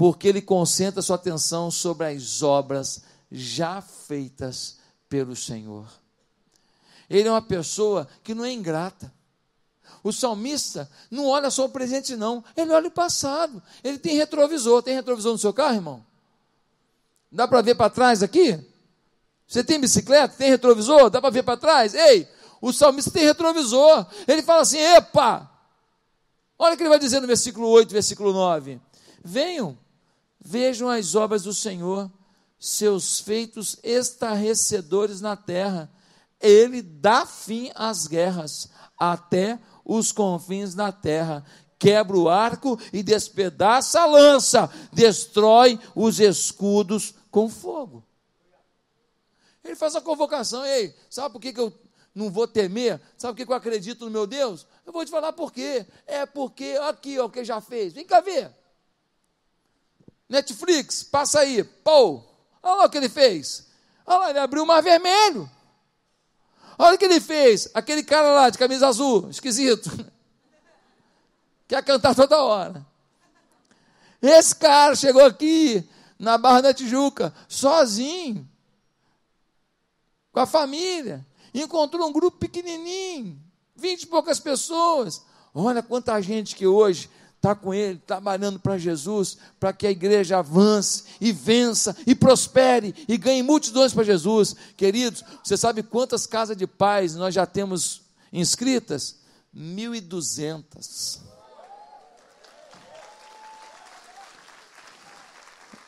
Porque 0.00 0.28
ele 0.28 0.40
concentra 0.40 1.02
sua 1.02 1.16
atenção 1.16 1.70
sobre 1.70 2.06
as 2.06 2.42
obras 2.42 3.02
já 3.30 3.82
feitas 3.82 4.78
pelo 5.10 5.36
Senhor. 5.36 5.86
Ele 7.10 7.28
é 7.28 7.30
uma 7.30 7.42
pessoa 7.42 8.08
que 8.24 8.32
não 8.32 8.42
é 8.42 8.50
ingrata. 8.50 9.12
O 10.02 10.10
salmista 10.10 10.90
não 11.10 11.26
olha 11.26 11.50
só 11.50 11.66
o 11.66 11.68
presente, 11.68 12.16
não. 12.16 12.42
Ele 12.56 12.72
olha 12.72 12.88
o 12.88 12.90
passado. 12.90 13.62
Ele 13.84 13.98
tem 13.98 14.16
retrovisor. 14.16 14.82
Tem 14.82 14.94
retrovisor 14.94 15.32
no 15.32 15.38
seu 15.38 15.52
carro, 15.52 15.74
irmão? 15.74 16.06
Dá 17.30 17.46
para 17.46 17.60
ver 17.60 17.74
para 17.74 17.90
trás 17.90 18.22
aqui? 18.22 18.58
Você 19.46 19.62
tem 19.62 19.78
bicicleta? 19.78 20.34
Tem 20.34 20.48
retrovisor? 20.48 21.10
Dá 21.10 21.20
para 21.20 21.28
ver 21.28 21.42
para 21.42 21.58
trás? 21.58 21.92
Ei, 21.92 22.26
o 22.58 22.72
salmista 22.72 23.10
tem 23.10 23.26
retrovisor. 23.26 24.06
Ele 24.26 24.40
fala 24.40 24.62
assim: 24.62 24.78
epa! 24.78 25.46
Olha 26.58 26.72
o 26.72 26.76
que 26.78 26.84
ele 26.84 26.88
vai 26.88 26.98
dizer 26.98 27.20
no 27.20 27.26
versículo 27.26 27.68
8, 27.68 27.92
versículo 27.92 28.32
9: 28.32 28.80
Venham, 29.22 29.76
vejam 30.40 30.88
as 30.88 31.14
obras 31.14 31.42
do 31.42 31.52
Senhor, 31.52 32.10
seus 32.58 33.20
feitos 33.20 33.78
estarrecedores 33.82 35.20
na 35.20 35.36
terra. 35.36 35.90
Ele 36.40 36.80
dá 36.82 37.26
fim 37.26 37.70
às 37.74 38.06
guerras, 38.06 38.70
até 38.98 39.58
os 39.84 40.12
confins 40.12 40.74
da 40.74 40.90
terra, 40.92 41.44
quebra 41.78 42.16
o 42.16 42.28
arco 42.28 42.78
e 42.92 43.02
despedaça 43.02 44.00
a 44.00 44.06
lança, 44.06 44.70
destrói 44.92 45.78
os 45.94 46.20
escudos 46.20 47.14
com 47.30 47.48
fogo. 47.48 48.04
Ele 49.64 49.76
faz 49.76 49.94
a 49.94 50.00
convocação, 50.00 50.64
ei, 50.64 50.94
sabe 51.08 51.32
por 51.32 51.40
que, 51.40 51.52
que 51.52 51.60
eu 51.60 51.72
não 52.14 52.30
vou 52.30 52.46
temer? 52.46 53.00
Sabe 53.16 53.32
por 53.32 53.36
que, 53.36 53.46
que 53.46 53.52
eu 53.52 53.56
acredito 53.56 54.04
no 54.04 54.10
meu 54.10 54.26
Deus? 54.26 54.66
Eu 54.84 54.92
vou 54.92 55.04
te 55.04 55.10
falar 55.10 55.32
por 55.32 55.52
quê. 55.52 55.86
É 56.06 56.26
porque, 56.26 56.76
aqui, 56.82 57.18
ó, 57.18 57.26
o 57.26 57.30
que 57.30 57.44
já 57.44 57.60
fez. 57.60 57.92
Vem 57.92 58.04
cá 58.04 58.20
ver. 58.20 58.50
Netflix, 60.30 61.02
passa 61.02 61.40
aí. 61.40 61.64
Pô, 61.64 62.22
olha 62.62 62.76
lá 62.76 62.84
o 62.84 62.88
que 62.88 62.96
ele 62.96 63.08
fez. 63.08 63.66
Olha 64.06 64.18
lá, 64.18 64.30
ele 64.30 64.38
abriu 64.38 64.62
o 64.62 64.66
mar 64.66 64.80
vermelho. 64.80 65.50
Olha 66.78 66.94
o 66.94 66.98
que 66.98 67.04
ele 67.04 67.20
fez. 67.20 67.68
Aquele 67.74 68.04
cara 68.04 68.30
lá 68.30 68.48
de 68.48 68.56
camisa 68.56 68.86
azul, 68.86 69.28
esquisito. 69.28 69.90
Quer 71.66 71.84
cantar 71.84 72.14
toda 72.14 72.40
hora. 72.42 72.86
Esse 74.22 74.54
cara 74.54 74.94
chegou 74.94 75.24
aqui 75.24 75.86
na 76.18 76.38
Barra 76.38 76.60
da 76.60 76.74
Tijuca, 76.74 77.34
sozinho, 77.48 78.48
com 80.30 80.40
a 80.40 80.46
família. 80.46 81.26
Encontrou 81.52 82.08
um 82.08 82.12
grupo 82.12 82.38
pequenininho, 82.38 83.40
vinte 83.74 84.02
e 84.02 84.06
poucas 84.06 84.38
pessoas. 84.38 85.24
Olha 85.52 85.82
quanta 85.82 86.20
gente 86.20 86.54
que 86.54 86.66
hoje 86.66 87.10
está 87.40 87.54
com 87.54 87.72
ele, 87.72 87.98
trabalhando 88.06 88.60
para 88.60 88.76
Jesus, 88.76 89.38
para 89.58 89.72
que 89.72 89.86
a 89.86 89.90
igreja 89.90 90.38
avance 90.38 91.04
e 91.18 91.32
vença 91.32 91.96
e 92.06 92.14
prospere 92.14 92.94
e 93.08 93.16
ganhe 93.16 93.42
multidões 93.42 93.94
para 93.94 94.04
Jesus. 94.04 94.54
Queridos, 94.76 95.24
você 95.42 95.56
sabe 95.56 95.82
quantas 95.82 96.26
casas 96.26 96.54
de 96.54 96.66
paz 96.66 97.14
nós 97.14 97.34
já 97.34 97.46
temos 97.46 98.02
inscritas? 98.30 99.16
1.200. 99.56 101.20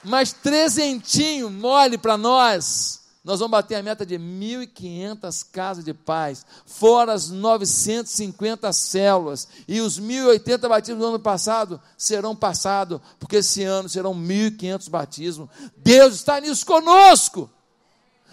Mas 0.02 0.32
trezentinho 0.32 1.50
mole 1.50 1.98
para 1.98 2.16
nós 2.16 3.01
nós 3.24 3.38
vamos 3.38 3.52
bater 3.52 3.76
a 3.76 3.82
meta 3.82 4.04
de 4.04 4.18
1.500 4.18 5.46
casas 5.52 5.84
de 5.84 5.94
paz, 5.94 6.44
fora 6.66 7.12
as 7.12 7.30
950 7.30 8.72
células, 8.72 9.46
e 9.68 9.80
os 9.80 10.00
1.080 10.00 10.68
batismos 10.68 11.00
do 11.00 11.08
ano 11.08 11.20
passado 11.20 11.80
serão 11.96 12.34
passados, 12.34 13.00
porque 13.20 13.36
esse 13.36 13.62
ano 13.62 13.88
serão 13.88 14.12
1.500 14.12 14.90
batismos. 14.90 15.48
Deus 15.76 16.14
está 16.14 16.40
nisso 16.40 16.66
conosco. 16.66 17.48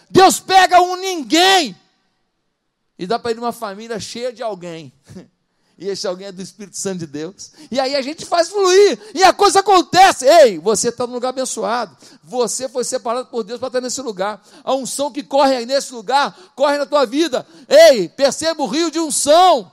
Deus 0.10 0.40
pega 0.40 0.82
um 0.82 0.96
ninguém 0.96 1.78
e 2.98 3.06
dá 3.06 3.20
para 3.20 3.32
ele 3.32 3.40
uma 3.40 3.54
família 3.54 4.00
cheia 4.00 4.34
de 4.34 4.44
alguém. 4.44 4.92
e 5.80 5.88
esse 5.88 6.06
alguém 6.06 6.28
é 6.28 6.32
do 6.32 6.42
Espírito 6.42 6.78
Santo 6.78 7.00
de 7.00 7.08
Deus. 7.08 7.54
E 7.72 7.80
aí 7.80 7.96
a 7.96 8.02
gente 8.02 8.26
faz 8.26 8.50
fluir, 8.50 9.00
e 9.16 9.24
a 9.24 9.32
coisa 9.32 9.62
acontece. 9.62 10.26
Ei, 10.26 10.60
você 10.60 10.90
está 10.90 11.08
no 11.08 11.14
lugar 11.14 11.30
abençoado. 11.30 11.96
Você 12.22 12.68
foi 12.68 12.84
separado 12.84 13.30
por 13.30 13.46
Deus 13.46 13.62
para 13.62 13.68
estar 13.68 13.80
nesse 13.80 14.02
lugar. 14.02 14.46
A 14.62 14.74
unção 14.76 15.10
que 15.10 15.24
corre 15.24 15.56
aí 15.56 15.66
nesse 15.66 15.94
lugar, 15.94 16.38
corre 16.54 16.78
na 16.78 16.86
tua 16.86 17.06
vida. 17.06 17.48
Ei, 17.70 18.10
perceba 18.10 18.62
o 18.62 18.68
rio 18.68 18.92
de 18.92 19.00
unção. 19.00 19.72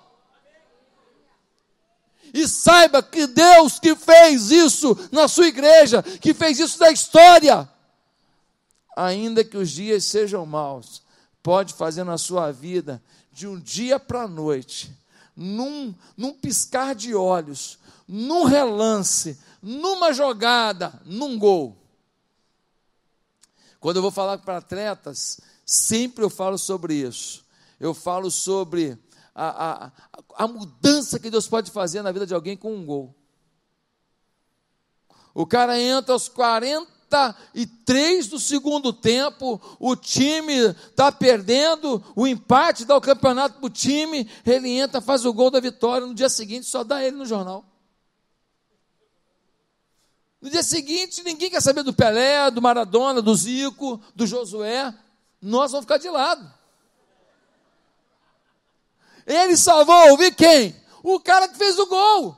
E 2.33 2.47
saiba 2.47 3.03
que 3.03 3.27
Deus 3.27 3.81
que 3.81 3.97
fez 3.97 4.53
isso 4.53 4.97
na 5.11 5.27
sua 5.27 5.49
igreja, 5.49 6.05
que 6.21 6.33
fez 6.33 6.61
isso 6.61 6.79
na 6.79 6.92
história, 6.92 7.69
ainda 8.97 9.42
que 9.42 9.57
os 9.57 9.71
dias 9.71 10.05
sejam 10.05 10.47
maus, 10.47 11.03
pode 11.42 11.75
fazer 11.75 12.05
na 12.05 12.16
sua 12.16 12.53
vida 12.53 13.03
de 13.33 13.49
um 13.49 13.59
dia 13.59 13.99
para 13.99 14.23
a 14.23 14.29
noite 14.29 14.95
num, 15.37 15.94
num 16.16 16.33
piscar 16.33 16.94
de 16.94 17.14
olhos, 17.14 17.79
num 18.09 18.44
relance, 18.44 19.38
numa 19.61 20.12
jogada, 20.12 21.01
num 21.05 21.38
gol. 21.38 21.77
Quando 23.79 23.96
eu 23.96 24.03
vou 24.03 24.11
falar 24.11 24.38
para 24.38 24.57
atletas, 24.57 25.40
sempre 25.64 26.25
eu 26.25 26.31
falo 26.31 26.57
sobre 26.57 26.94
isso. 26.94 27.44
Eu 27.79 27.92
falo 27.92 28.31
sobre 28.31 28.99
a, 29.35 29.87
a, 29.87 29.92
a 30.44 30.49
mudança 30.49 31.20
que 31.20 31.31
Deus 31.31 31.46
pode 31.46 31.70
fazer 31.70 32.01
na 32.01 32.11
vida 32.11 32.27
de 32.27 32.35
alguém 32.35 32.57
com 32.57 32.75
um 32.75 32.87
gol. 32.87 33.14
O 35.35 35.46
cara 35.46 35.79
entra 35.79 36.14
aos 36.14 36.29
40 36.29 36.96
43 37.16 38.29
do 38.29 38.38
segundo 38.38 38.92
tempo, 38.92 39.61
o 39.79 39.96
time 39.96 40.70
está 40.70 41.11
perdendo, 41.11 42.02
o 42.14 42.26
empate 42.26 42.85
dá 42.85 42.96
o 42.96 43.00
campeonato 43.00 43.59
para 43.59 43.66
o 43.66 43.70
time, 43.70 44.29
ele 44.44 44.70
entra, 44.70 45.00
faz 45.00 45.24
o 45.24 45.33
gol 45.33 45.50
da 45.50 45.61
vitória, 45.61 46.07
no 46.07 46.14
dia 46.14 46.29
seguinte 46.29 46.66
só 46.66 46.85
dá 46.85 47.02
ele 47.02 47.16
no 47.16 47.24
jornal. 47.24 47.64
No 50.40 50.50
dia 50.50 50.62
seguinte, 50.62 51.24
ninguém 51.24 51.50
quer 51.50 51.62
saber 51.62 51.83
do 51.83 51.94
Pelé, 51.94 52.50
do 52.50 52.62
Maradona, 52.62 53.22
do 53.22 53.35
Zico, 53.35 54.00
do 54.14 54.26
Josué. 54.26 54.94
Nós 55.40 55.72
vamos 55.72 55.87
ficar 55.87 55.98
de 55.98 56.09
lado. 56.09 56.55
Ele 59.26 59.57
salvou, 59.57 60.11
ouvi 60.11 60.31
quem? 60.31 60.76
O 61.02 61.18
cara 61.18 61.48
que 61.48 61.57
fez 61.57 61.79
o 61.79 61.87
gol. 61.87 62.37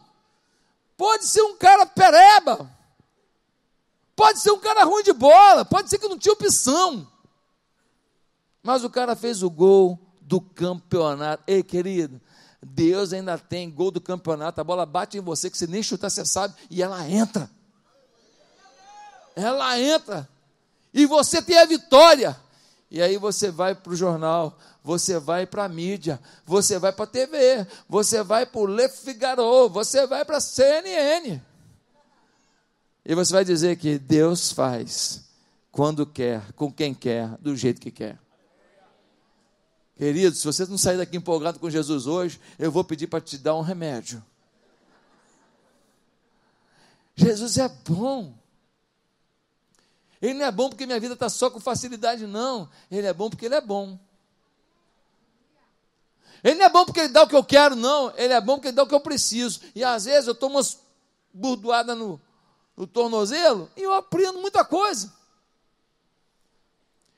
Pode 0.96 1.26
ser 1.26 1.42
um 1.42 1.56
cara 1.56 1.84
pereba, 1.84 2.70
Pode 4.18 4.40
ser 4.40 4.50
um 4.50 4.58
cara 4.58 4.82
ruim 4.82 5.04
de 5.04 5.12
bola, 5.12 5.64
pode 5.64 5.88
ser 5.88 5.96
que 5.96 6.08
não 6.08 6.18
tinha 6.18 6.32
opção. 6.32 7.06
Mas 8.60 8.82
o 8.82 8.90
cara 8.90 9.14
fez 9.14 9.44
o 9.44 9.48
gol 9.48 9.96
do 10.20 10.40
campeonato. 10.40 11.44
Ei, 11.46 11.62
querido, 11.62 12.20
Deus 12.60 13.12
ainda 13.12 13.38
tem 13.38 13.70
gol 13.70 13.92
do 13.92 14.00
campeonato. 14.00 14.60
A 14.60 14.64
bola 14.64 14.84
bate 14.84 15.16
em 15.16 15.20
você 15.20 15.48
que 15.48 15.56
você 15.56 15.68
nem 15.68 15.84
chutar, 15.84 16.10
você 16.10 16.24
sabe, 16.24 16.52
e 16.68 16.82
ela 16.82 17.08
entra. 17.08 17.48
Ela 19.36 19.78
entra. 19.78 20.28
E 20.92 21.06
você 21.06 21.40
tem 21.40 21.56
a 21.56 21.64
vitória. 21.64 22.36
E 22.90 23.00
aí 23.00 23.18
você 23.18 23.52
vai 23.52 23.72
para 23.72 23.92
o 23.92 23.96
jornal, 23.96 24.58
você 24.82 25.20
vai 25.20 25.46
para 25.46 25.62
a 25.62 25.68
mídia, 25.68 26.20
você 26.44 26.76
vai 26.76 26.90
para 26.90 27.04
a 27.04 27.06
TV, 27.06 27.64
você 27.88 28.20
vai 28.24 28.46
para 28.46 28.60
o 28.62 28.66
Le 28.66 28.88
Figaro, 28.88 29.68
você 29.68 30.08
vai 30.08 30.24
para 30.24 30.38
a 30.38 30.40
CNN. 30.40 31.40
E 33.08 33.14
você 33.14 33.32
vai 33.32 33.42
dizer 33.42 33.78
que 33.78 33.98
Deus 33.98 34.52
faz 34.52 35.24
quando 35.72 36.04
quer, 36.04 36.52
com 36.52 36.70
quem 36.70 36.92
quer, 36.92 37.38
do 37.38 37.56
jeito 37.56 37.80
que 37.80 37.90
quer. 37.90 38.18
Querido, 39.96 40.36
se 40.36 40.44
você 40.44 40.66
não 40.66 40.76
sair 40.76 40.98
daqui 40.98 41.16
empolgado 41.16 41.58
com 41.58 41.70
Jesus 41.70 42.06
hoje, 42.06 42.38
eu 42.58 42.70
vou 42.70 42.84
pedir 42.84 43.06
para 43.06 43.22
te 43.22 43.38
dar 43.38 43.54
um 43.56 43.62
remédio. 43.62 44.22
Jesus 47.16 47.56
é 47.56 47.66
bom. 47.88 48.34
Ele 50.20 50.34
não 50.34 50.44
é 50.44 50.52
bom 50.52 50.68
porque 50.68 50.84
minha 50.84 51.00
vida 51.00 51.14
está 51.14 51.30
só 51.30 51.48
com 51.48 51.58
facilidade, 51.58 52.26
não. 52.26 52.68
Ele 52.90 53.06
é 53.06 53.14
bom 53.14 53.30
porque 53.30 53.46
Ele 53.46 53.54
é 53.54 53.60
bom. 53.62 53.98
Ele 56.44 56.56
não 56.56 56.66
é 56.66 56.68
bom 56.68 56.84
porque 56.84 57.00
Ele 57.00 57.08
dá 57.08 57.22
o 57.22 57.28
que 57.28 57.36
eu 57.36 57.42
quero, 57.42 57.74
não. 57.74 58.12
Ele 58.18 58.34
é 58.34 58.40
bom 58.40 58.56
porque 58.56 58.68
Ele 58.68 58.76
dá 58.76 58.82
o 58.82 58.86
que 58.86 58.94
eu 58.94 59.00
preciso. 59.00 59.62
E 59.74 59.82
às 59.82 60.04
vezes 60.04 60.28
eu 60.28 60.34
tomo 60.34 60.56
umas 60.56 60.78
burdoadas 61.32 61.96
no, 61.96 62.20
no 62.78 62.86
tornozelo 62.86 63.68
e 63.76 63.82
eu 63.82 63.92
aprendo 63.92 64.38
muita 64.40 64.64
coisa. 64.64 65.12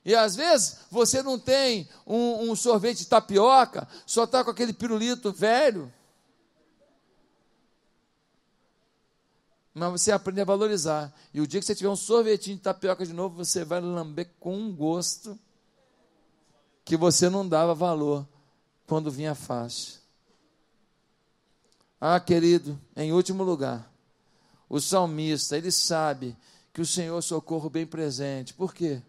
E 0.02 0.14
às 0.14 0.34
vezes 0.34 0.78
você 0.90 1.22
não 1.22 1.38
tem 1.38 1.86
um, 2.06 2.50
um 2.50 2.56
sorvete 2.56 3.00
de 3.00 3.06
tapioca, 3.06 3.86
só 4.06 4.24
está 4.24 4.42
com 4.42 4.50
aquele 4.50 4.72
pirulito 4.72 5.30
velho. 5.30 5.92
Mas 9.74 9.92
você 9.92 10.10
aprende 10.10 10.40
a 10.40 10.46
valorizar. 10.46 11.14
E 11.32 11.42
o 11.42 11.46
dia 11.46 11.60
que 11.60 11.66
você 11.66 11.74
tiver 11.74 11.90
um 11.90 11.96
sorvetinho 11.96 12.56
de 12.56 12.62
tapioca 12.62 13.04
de 13.04 13.12
novo, 13.12 13.36
você 13.36 13.62
vai 13.62 13.82
lamber 13.82 14.30
com 14.40 14.56
um 14.56 14.74
gosto 14.74 15.38
que 16.86 16.96
você 16.96 17.28
não 17.28 17.46
dava 17.46 17.74
valor 17.74 18.26
quando 18.86 19.10
vinha 19.10 19.34
fácil. 19.34 20.00
Ah, 22.00 22.18
querido, 22.18 22.80
em 22.96 23.12
último 23.12 23.44
lugar, 23.44 23.89
o 24.70 24.80
salmista, 24.80 25.58
ele 25.58 25.72
sabe 25.72 26.36
que 26.72 26.80
o 26.80 26.86
Senhor 26.86 27.20
socorro 27.22 27.68
bem 27.68 27.84
presente. 27.84 28.54
Por 28.54 28.72
quê? 28.72 29.02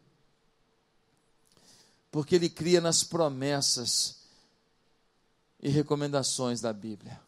Porque 2.10 2.34
ele 2.34 2.50
cria 2.50 2.82
nas 2.82 3.04
promessas 3.04 4.24
e 5.62 5.69
recomendações 5.69 6.60
da 6.62 6.74
Bíblia. 6.74 7.21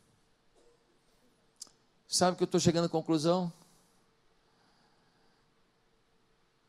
Sabe 2.08 2.36
que 2.36 2.41
eu 2.41 2.46
estou 2.46 2.60
chegando 2.60 2.86
à 2.86 2.89
conclusão? 2.89 3.54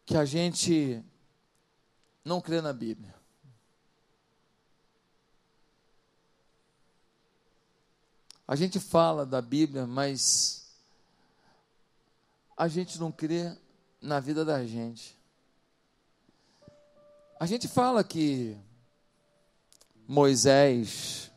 Que 0.05 0.18
a 0.18 0.27
gente 0.27 1.03
não 2.22 2.42
crê 2.42 2.61
na 2.61 2.74
Bíblia. 2.74 3.14
A 8.46 8.55
gente 8.55 8.79
fala 8.79 9.24
da 9.24 9.40
Bíblia, 9.40 9.87
mas 9.87 10.63
a 12.56 12.68
gente 12.68 12.98
não 12.98 13.10
crê 13.10 13.56
na 14.00 14.20
vida 14.20 14.44
da 14.44 14.64
gente. 14.64 15.18
A 17.38 17.46
gente 17.46 17.66
fala 17.66 18.04
que 18.04 18.56
Moisés 20.06 21.30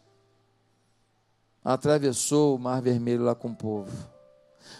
atravessou 1.64 2.56
o 2.56 2.60
Mar 2.60 2.82
Vermelho 2.82 3.24
lá 3.24 3.34
com 3.34 3.50
o 3.50 3.56
povo. 3.56 3.92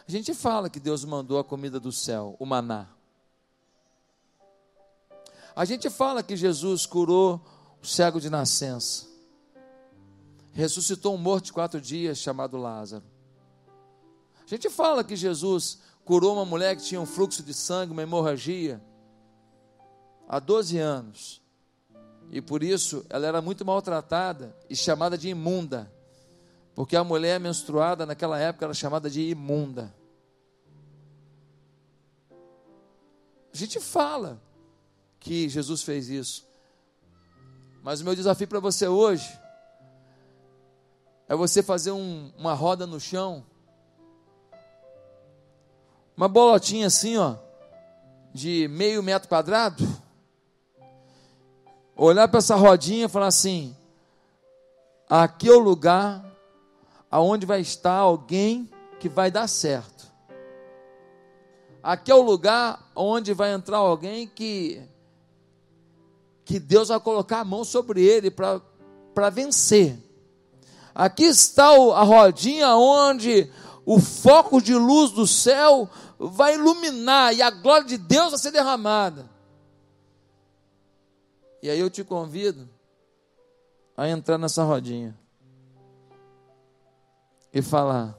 A 0.08 0.12
gente 0.12 0.34
fala 0.34 0.70
que 0.70 0.80
Deus 0.80 1.04
mandou 1.04 1.40
a 1.40 1.44
comida 1.44 1.80
do 1.80 1.92
céu, 1.92 2.36
o 2.40 2.46
maná. 2.46 2.88
A 5.56 5.66
gente 5.66 5.90
fala 5.90 6.22
que 6.22 6.38
Jesus 6.38 6.86
curou 6.86 7.42
o 7.82 7.86
cego 7.86 8.22
de 8.22 8.30
nascença. 8.30 9.08
Ressuscitou 10.54 11.16
um 11.16 11.18
morto 11.18 11.46
de 11.46 11.54
quatro 11.54 11.82
dias 11.82 12.20
chamado 12.20 12.58
Lázaro. 12.58 13.04
A 14.46 14.48
gente 14.48 14.70
fala 14.70 15.04
que 15.04 15.16
Jesus 15.16 15.80
curou 16.08 16.36
uma 16.36 16.46
mulher 16.46 16.74
que 16.78 16.84
tinha 16.84 17.02
um 17.02 17.06
fluxo 17.06 17.44
de 17.44 17.54
sangue, 17.54 17.92
uma 17.92 18.02
hemorragia, 18.02 18.82
há 20.26 20.40
12 20.40 20.78
anos. 20.78 21.42
E 22.32 22.42
por 22.42 22.64
isso 22.64 23.06
ela 23.10 23.28
era 23.28 23.42
muito 23.42 23.66
maltratada 23.66 24.56
e 24.70 24.76
chamada 24.76 25.18
de 25.18 25.28
imunda. 25.28 25.92
Porque 26.74 26.96
a 26.96 27.04
mulher 27.04 27.42
menstruada 27.42 28.06
naquela 28.06 28.40
época 28.40 28.64
era 28.64 28.74
chamada 28.74 29.10
de 29.10 29.20
imunda. 29.20 29.94
A 33.54 33.58
gente 33.58 33.78
fala 33.82 34.42
que 35.20 35.50
Jesus 35.50 35.84
fez 35.84 36.08
isso. 36.08 36.48
Mas 37.84 38.00
o 38.00 38.06
meu 38.06 38.16
desafio 38.16 38.48
para 38.48 38.62
você 38.62 38.88
hoje 38.88 39.28
é 41.28 41.36
você 41.36 41.62
fazer 41.62 41.92
um, 41.92 42.32
uma 42.38 42.54
roda 42.54 42.88
no 42.88 42.98
chão, 42.98 43.46
uma 46.18 46.28
bolotinha 46.28 46.88
assim, 46.88 47.16
ó, 47.16 47.36
de 48.34 48.68
meio 48.70 49.04
metro 49.04 49.30
quadrado, 49.30 49.88
olhar 51.96 52.28
para 52.28 52.40
essa 52.40 52.56
rodinha 52.56 53.06
e 53.06 53.10
falar 53.10 53.28
assim: 53.28 53.78
aqui 55.08 55.48
é 55.48 55.54
o 55.54 55.60
lugar 55.60 56.26
aonde 57.12 57.46
vai 57.46 57.62
estar 57.62 57.94
alguém 57.94 58.68
que 59.00 59.08
vai 59.08 59.30
dar 59.30 59.48
certo. 59.48 60.12
Aqui 61.84 62.12
é 62.12 62.16
o 62.16 62.22
lugar 62.22 62.92
onde 62.96 63.32
vai 63.34 63.54
entrar 63.54 63.78
alguém 63.78 64.28
que 64.28 64.82
que 66.44 66.60
Deus 66.60 66.88
vai 66.88 67.00
colocar 67.00 67.42
a 67.42 67.46
mão 67.46 67.64
sobre 67.64 68.02
ele 68.02 68.32
para 68.32 69.30
vencer. 69.30 70.00
Aqui 70.96 71.26
está 71.26 71.68
a 71.68 72.04
rodinha 72.04 72.70
onde 72.76 73.52
o 73.90 74.02
foco 74.02 74.62
de 74.62 74.76
luz 74.76 75.12
do 75.12 75.26
céu 75.26 75.90
vai 76.20 76.56
iluminar 76.56 77.34
e 77.34 77.42
a 77.42 77.50
glória 77.50 77.88
de 77.88 77.98
Deus 77.98 78.32
vai 78.32 78.38
ser 78.38 78.52
derramada. 78.52 79.30
E 81.64 81.70
aí 81.70 81.80
eu 81.80 81.90
te 81.90 82.04
convido 82.04 82.68
a 83.96 84.10
entrar 84.10 84.38
nessa 84.38 84.62
rodinha 84.62 85.18
e 87.54 87.62
falar: 87.62 88.14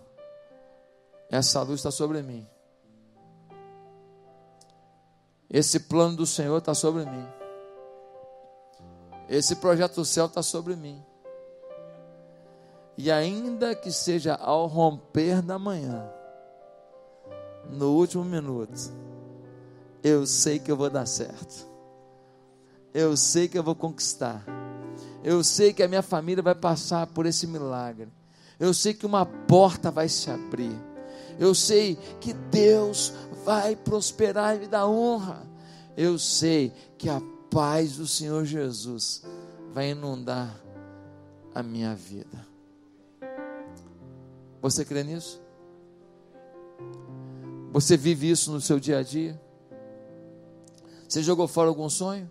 essa 1.28 1.60
luz 1.60 1.80
está 1.80 1.90
sobre 1.90 2.22
mim. 2.22 2.48
Esse 5.50 5.80
plano 5.80 6.16
do 6.16 6.24
Senhor 6.24 6.56
está 6.56 6.72
sobre 6.72 7.04
mim. 7.04 7.28
Esse 9.28 9.56
projeto 9.56 9.96
do 9.96 10.04
céu 10.06 10.24
está 10.24 10.42
sobre 10.42 10.74
mim. 10.74 11.04
E 12.98 13.12
ainda 13.12 13.76
que 13.76 13.92
seja 13.92 14.34
ao 14.34 14.66
romper 14.66 15.40
da 15.40 15.56
manhã, 15.56 16.04
no 17.70 17.92
último 17.92 18.24
minuto, 18.24 18.92
eu 20.02 20.26
sei 20.26 20.58
que 20.58 20.68
eu 20.68 20.76
vou 20.76 20.90
dar 20.90 21.06
certo. 21.06 21.64
Eu 22.92 23.16
sei 23.16 23.46
que 23.46 23.56
eu 23.56 23.62
vou 23.62 23.76
conquistar. 23.76 24.44
Eu 25.22 25.44
sei 25.44 25.72
que 25.72 25.80
a 25.80 25.86
minha 25.86 26.02
família 26.02 26.42
vai 26.42 26.56
passar 26.56 27.06
por 27.06 27.24
esse 27.24 27.46
milagre. 27.46 28.08
Eu 28.58 28.74
sei 28.74 28.92
que 28.92 29.06
uma 29.06 29.24
porta 29.24 29.92
vai 29.92 30.08
se 30.08 30.28
abrir. 30.28 30.76
Eu 31.38 31.54
sei 31.54 31.94
que 32.20 32.32
Deus 32.32 33.12
vai 33.44 33.76
prosperar 33.76 34.56
e 34.56 34.58
me 34.58 34.66
dar 34.66 34.88
honra. 34.88 35.46
Eu 35.96 36.18
sei 36.18 36.72
que 36.98 37.08
a 37.08 37.22
paz 37.48 37.96
do 37.96 38.08
Senhor 38.08 38.44
Jesus 38.44 39.22
vai 39.72 39.90
inundar 39.90 40.52
a 41.54 41.62
minha 41.62 41.94
vida. 41.94 42.47
Você 44.60 44.84
crê 44.84 45.02
nisso? 45.04 45.40
Você 47.72 47.96
vive 47.96 48.30
isso 48.30 48.50
no 48.50 48.60
seu 48.60 48.80
dia 48.80 48.98
a 48.98 49.02
dia? 49.02 49.40
Você 51.08 51.22
jogou 51.22 51.46
fora 51.46 51.68
algum 51.68 51.88
sonho? 51.88 52.30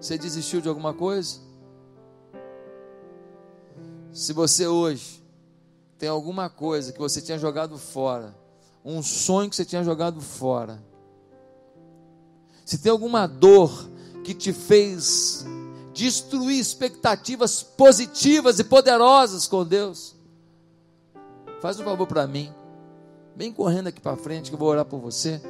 Você 0.00 0.16
desistiu 0.16 0.60
de 0.60 0.68
alguma 0.68 0.94
coisa? 0.94 1.40
Se 4.12 4.32
você 4.32 4.66
hoje 4.66 5.22
tem 5.98 6.08
alguma 6.08 6.48
coisa 6.48 6.92
que 6.92 6.98
você 6.98 7.20
tinha 7.20 7.38
jogado 7.38 7.76
fora, 7.76 8.34
um 8.84 9.02
sonho 9.02 9.50
que 9.50 9.56
você 9.56 9.64
tinha 9.64 9.84
jogado 9.84 10.20
fora, 10.20 10.82
se 12.64 12.78
tem 12.78 12.90
alguma 12.90 13.26
dor 13.26 13.90
que 14.24 14.32
te 14.32 14.52
fez 14.52 15.44
destruir 15.92 16.58
expectativas 16.58 17.62
positivas 17.62 18.58
e 18.58 18.64
poderosas 18.64 19.46
com 19.46 19.64
Deus, 19.64 20.14
faz 21.60 21.78
um 21.80 21.84
favor 21.84 22.06
para 22.06 22.26
mim, 22.26 22.52
vem 23.36 23.52
correndo 23.52 23.88
aqui 23.88 24.00
para 24.00 24.16
frente 24.16 24.50
que 24.50 24.54
eu 24.54 24.58
vou 24.58 24.68
orar 24.68 24.84
por 24.84 25.00
você, 25.00 25.40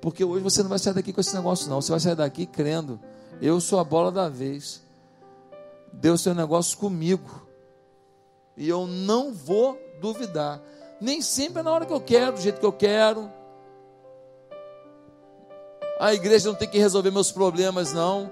porque 0.00 0.24
hoje 0.24 0.42
você 0.42 0.62
não 0.62 0.70
vai 0.70 0.78
sair 0.78 0.94
daqui 0.94 1.12
com 1.12 1.20
esse 1.20 1.34
negócio, 1.34 1.68
não, 1.68 1.80
você 1.80 1.90
vai 1.90 2.00
sair 2.00 2.14
daqui 2.14 2.46
crendo, 2.46 3.00
eu 3.40 3.60
sou 3.60 3.78
a 3.78 3.84
bola 3.84 4.10
da 4.10 4.28
vez. 4.28 4.82
Deus 5.92 6.22
tem 6.22 6.32
um 6.32 6.36
negócio 6.36 6.76
comigo. 6.78 7.46
E 8.56 8.68
eu 8.68 8.86
não 8.86 9.32
vou 9.32 9.78
duvidar. 10.00 10.60
Nem 11.00 11.22
sempre 11.22 11.60
é 11.60 11.62
na 11.62 11.70
hora 11.70 11.86
que 11.86 11.92
eu 11.92 12.00
quero, 12.00 12.32
do 12.32 12.40
jeito 12.40 12.58
que 12.58 12.66
eu 12.66 12.72
quero. 12.72 13.30
A 16.00 16.12
igreja 16.12 16.48
não 16.48 16.56
tem 16.56 16.68
que 16.68 16.78
resolver 16.78 17.10
meus 17.10 17.30
problemas, 17.30 17.92
não. 17.92 18.30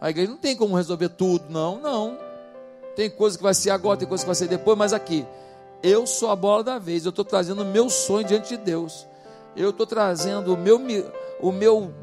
A 0.00 0.08
igreja 0.08 0.30
não 0.30 0.38
tem 0.38 0.56
como 0.56 0.76
resolver 0.76 1.10
tudo, 1.10 1.44
não, 1.50 1.78
não. 1.78 2.18
Tem 2.96 3.10
coisa 3.10 3.36
que 3.36 3.42
vai 3.42 3.54
ser 3.54 3.70
agora, 3.70 3.98
tem 3.98 4.08
coisa 4.08 4.24
que 4.24 4.28
vai 4.28 4.34
ser 4.34 4.48
depois, 4.48 4.76
mas 4.76 4.92
aqui, 4.92 5.26
Eu 5.82 6.06
sou 6.06 6.30
a 6.30 6.36
bola 6.36 6.62
da 6.62 6.78
vez, 6.78 7.06
eu 7.06 7.10
estou 7.10 7.24
trazendo 7.24 7.62
o 7.62 7.64
meu 7.64 7.88
sonho 7.88 8.26
diante 8.26 8.50
de 8.50 8.56
Deus. 8.58 9.06
Eu 9.56 9.70
estou 9.70 9.86
trazendo 9.86 10.52
o 10.52 10.56
meu, 10.56 10.78
o 11.40 11.50
meu, 11.50 11.94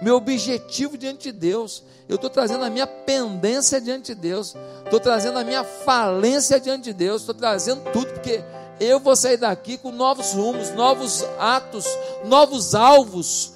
meu 0.00 0.16
objetivo 0.16 0.96
diante 0.96 1.30
de 1.30 1.38
Deus. 1.38 1.82
Eu 2.08 2.14
estou 2.16 2.30
trazendo 2.30 2.64
a 2.64 2.70
minha 2.70 2.86
pendência 2.86 3.80
diante 3.80 4.14
de 4.14 4.20
Deus. 4.20 4.56
Estou 4.84 4.98
trazendo 4.98 5.38
a 5.38 5.44
minha 5.44 5.62
falência 5.62 6.58
diante 6.58 6.84
de 6.84 6.92
Deus. 6.94 7.20
Estou 7.20 7.34
trazendo 7.34 7.82
tudo, 7.92 8.10
porque 8.14 8.42
eu 8.80 8.98
vou 8.98 9.14
sair 9.14 9.36
daqui 9.36 9.76
com 9.76 9.92
novos 9.92 10.32
rumos, 10.32 10.70
novos 10.70 11.24
atos, 11.38 11.84
novos 12.24 12.74
alvos. 12.74 13.52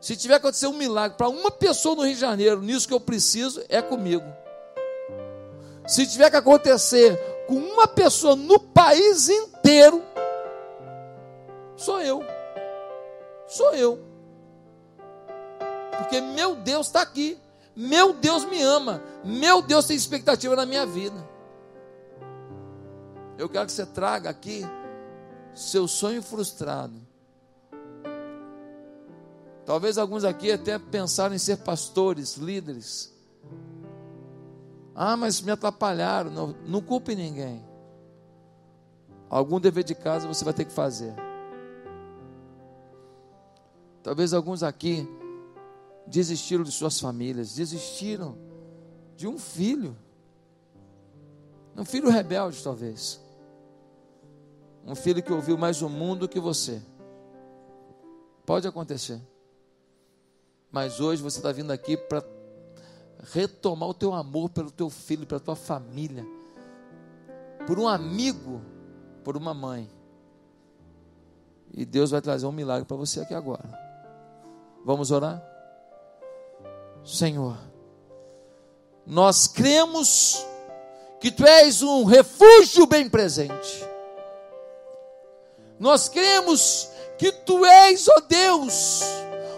Se 0.00 0.16
tiver 0.16 0.36
acontecer 0.36 0.66
um 0.66 0.74
milagre 0.74 1.16
para 1.16 1.28
uma 1.28 1.50
pessoa 1.50 1.96
no 1.96 2.02
Rio 2.02 2.14
de 2.14 2.20
Janeiro, 2.20 2.62
nisso 2.62 2.86
que 2.86 2.94
eu 2.94 3.00
preciso, 3.00 3.62
é 3.68 3.82
comigo. 3.82 4.24
Se 5.86 6.06
tiver 6.06 6.30
que 6.30 6.36
acontecer 6.36 7.16
com 7.46 7.54
uma 7.54 7.88
pessoa 7.88 8.36
no 8.36 8.60
país 8.60 9.28
inteiro, 9.28 10.02
sou 11.76 12.00
eu. 12.00 12.22
Sou 13.46 13.74
eu. 13.74 13.98
Porque 15.96 16.20
meu 16.20 16.54
Deus 16.54 16.86
está 16.86 17.00
aqui. 17.00 17.38
Meu 17.74 18.12
Deus 18.12 18.44
me 18.44 18.62
ama. 18.62 19.02
Meu 19.24 19.62
Deus 19.62 19.86
tem 19.86 19.96
expectativa 19.96 20.54
na 20.54 20.66
minha 20.66 20.84
vida. 20.84 21.26
Eu 23.38 23.48
quero 23.48 23.66
que 23.66 23.72
você 23.72 23.86
traga 23.86 24.28
aqui 24.28 24.64
seu 25.54 25.88
sonho 25.88 26.22
frustrado. 26.22 27.07
Talvez 29.68 29.98
alguns 29.98 30.24
aqui 30.24 30.50
até 30.50 30.78
pensaram 30.78 31.34
em 31.34 31.38
ser 31.38 31.58
pastores, 31.58 32.38
líderes. 32.38 33.14
Ah, 34.94 35.14
mas 35.14 35.42
me 35.42 35.50
atrapalharam. 35.50 36.30
Não, 36.30 36.56
não 36.66 36.80
culpe 36.80 37.14
ninguém. 37.14 37.62
Algum 39.28 39.60
dever 39.60 39.84
de 39.84 39.94
casa 39.94 40.26
você 40.26 40.42
vai 40.42 40.54
ter 40.54 40.64
que 40.64 40.72
fazer. 40.72 41.12
Talvez 44.02 44.32
alguns 44.32 44.62
aqui 44.62 45.06
desistiram 46.06 46.64
de 46.64 46.72
suas 46.72 46.98
famílias, 46.98 47.54
desistiram 47.54 48.38
de 49.16 49.28
um 49.28 49.38
filho. 49.38 49.94
Um 51.76 51.84
filho 51.84 52.08
rebelde, 52.08 52.64
talvez. 52.64 53.20
Um 54.86 54.94
filho 54.94 55.22
que 55.22 55.30
ouviu 55.30 55.58
mais 55.58 55.82
o 55.82 55.90
mundo 55.90 56.26
que 56.26 56.40
você. 56.40 56.80
Pode 58.46 58.66
acontecer. 58.66 59.20
Mas 60.70 61.00
hoje 61.00 61.22
você 61.22 61.38
está 61.38 61.50
vindo 61.50 61.70
aqui 61.72 61.96
para 61.96 62.22
retomar 63.32 63.88
o 63.88 63.94
teu 63.94 64.12
amor 64.12 64.50
pelo 64.50 64.70
teu 64.70 64.90
filho, 64.90 65.26
pela 65.26 65.40
tua 65.40 65.56
família, 65.56 66.26
por 67.66 67.78
um 67.78 67.88
amigo, 67.88 68.60
por 69.24 69.36
uma 69.36 69.54
mãe. 69.54 69.90
E 71.72 71.84
Deus 71.84 72.10
vai 72.10 72.20
trazer 72.20 72.46
um 72.46 72.52
milagre 72.52 72.84
para 72.84 72.96
você 72.96 73.20
aqui 73.20 73.34
agora. 73.34 73.68
Vamos 74.84 75.10
orar? 75.10 75.42
Senhor, 77.04 77.58
nós 79.06 79.46
cremos 79.46 80.44
que 81.20 81.30
tu 81.30 81.46
és 81.46 81.82
um 81.82 82.04
refúgio 82.04 82.86
bem 82.86 83.08
presente. 83.08 83.86
Nós 85.78 86.08
cremos 86.08 86.90
que 87.18 87.32
tu 87.32 87.64
és, 87.64 88.08
ó 88.08 88.20
Deus, 88.20 89.02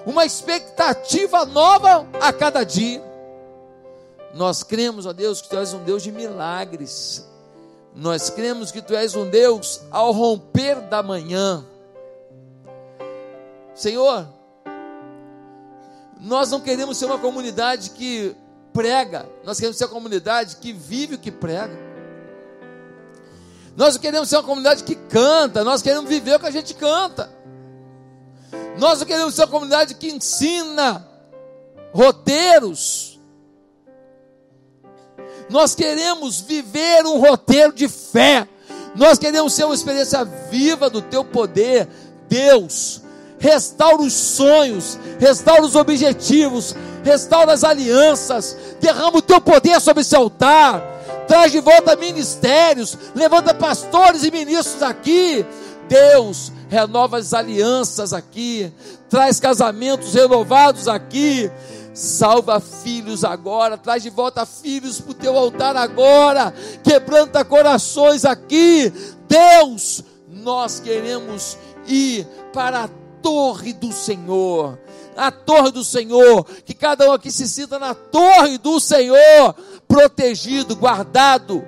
uma 0.07 0.25
expectativa 0.25 1.45
nova 1.45 2.07
a 2.21 2.33
cada 2.33 2.65
dia. 2.65 3.03
Nós 4.35 4.63
cremos, 4.63 5.07
ó 5.07 5.13
Deus, 5.13 5.41
que 5.41 5.49
tu 5.49 5.57
és 5.57 5.73
um 5.73 5.83
Deus 5.83 6.03
de 6.03 6.13
milagres. 6.13 7.29
Nós 7.95 8.31
cremos 8.31 8.71
que 8.71 8.81
tu 8.81 8.95
és 8.95 9.15
um 9.15 9.29
Deus 9.29 9.81
ao 9.91 10.13
romper 10.13 10.81
da 10.83 11.03
manhã. 11.03 11.65
Senhor, 13.75 14.29
nós 16.21 16.51
não 16.51 16.61
queremos 16.61 16.99
ser 16.99 17.07
uma 17.07 17.19
comunidade 17.19 17.91
que 17.91 18.37
prega, 18.73 19.27
nós 19.43 19.59
queremos 19.59 19.79
ser 19.79 19.87
uma 19.87 19.95
comunidade 19.95 20.57
que 20.57 20.73
vive 20.73 21.15
o 21.17 21.19
que 21.19 21.31
prega. 21.31 21.91
Nós 23.77 23.95
não 23.95 24.01
queremos 24.01 24.29
ser 24.29 24.37
uma 24.37 24.43
comunidade 24.43 24.85
que 24.85 24.95
canta, 24.95 25.65
nós 25.65 25.83
queremos 25.83 26.09
viver 26.09 26.37
o 26.37 26.41
que 26.41 26.47
a 26.47 26.51
gente 26.51 26.75
canta. 26.75 27.40
Nós 28.79 29.03
queremos 29.05 29.35
ser 29.35 29.43
uma 29.43 29.49
comunidade 29.49 29.95
que 29.95 30.09
ensina 30.09 31.07
roteiros, 31.93 33.11
nós 35.51 35.75
queremos 35.75 36.41
viver 36.41 37.05
um 37.05 37.19
roteiro 37.19 37.73
de 37.73 37.89
fé. 37.89 38.47
Nós 38.95 39.19
queremos 39.19 39.53
ser 39.53 39.65
uma 39.65 39.75
experiência 39.75 40.25
viva 40.25 40.89
do 40.89 41.03
teu 41.03 41.25
poder. 41.25 41.89
Deus, 42.29 43.03
restaura 43.39 44.01
os 44.03 44.13
sonhos, 44.13 44.97
restaura 45.19 45.63
os 45.63 45.75
objetivos, 45.75 46.77
restaura 47.03 47.53
as 47.53 47.65
alianças, 47.65 48.57
derrama 48.81 49.19
o 49.19 49.23
teu 49.23 49.41
poder 49.41 49.81
sobre 49.81 50.03
esse 50.03 50.15
altar, 50.15 50.81
traz 51.27 51.51
de 51.51 51.59
volta 51.59 51.97
ministérios, 51.97 52.97
levanta 53.17 53.53
pastores 53.53 54.23
e 54.23 54.31
ministros 54.31 54.81
aqui. 54.81 55.45
Deus, 55.89 56.53
renova 56.71 57.19
as 57.19 57.35
alianças 57.35 58.13
aqui, 58.13 58.73
traz 59.11 59.41
casamentos 59.41 60.15
renovados 60.15 60.89
aqui, 60.89 61.51
Salva 61.93 62.61
filhos 62.61 63.25
agora, 63.25 63.77
traz 63.77 64.03
de 64.03 64.11
volta 64.11 64.47
filhos 64.47 65.01
para 65.01 65.11
o 65.11 65.15
teu 65.15 65.37
altar 65.37 65.77
agora, 65.77 66.55
quebranta 66.85 67.45
corações 67.45 68.25
aqui. 68.25 68.93
Deus, 69.29 70.03
nós 70.29 70.79
queremos 70.79 71.59
ir 71.87 72.25
para 72.53 72.85
a 72.85 72.89
torre 73.21 73.73
do 73.73 73.93
Senhor. 73.93 74.79
A 75.17 75.33
torre 75.33 75.73
do 75.73 75.85
Senhor, 75.85 76.47
que 76.65 76.73
cada 76.73 77.11
um 77.11 77.13
aqui 77.13 77.31
se 77.31 77.47
sinta 77.49 77.79
na 77.79 77.93
torre 77.93 78.57
do 78.57 78.79
Senhor, 78.79 79.55
protegido, 79.87 80.77
guardado, 80.77 81.63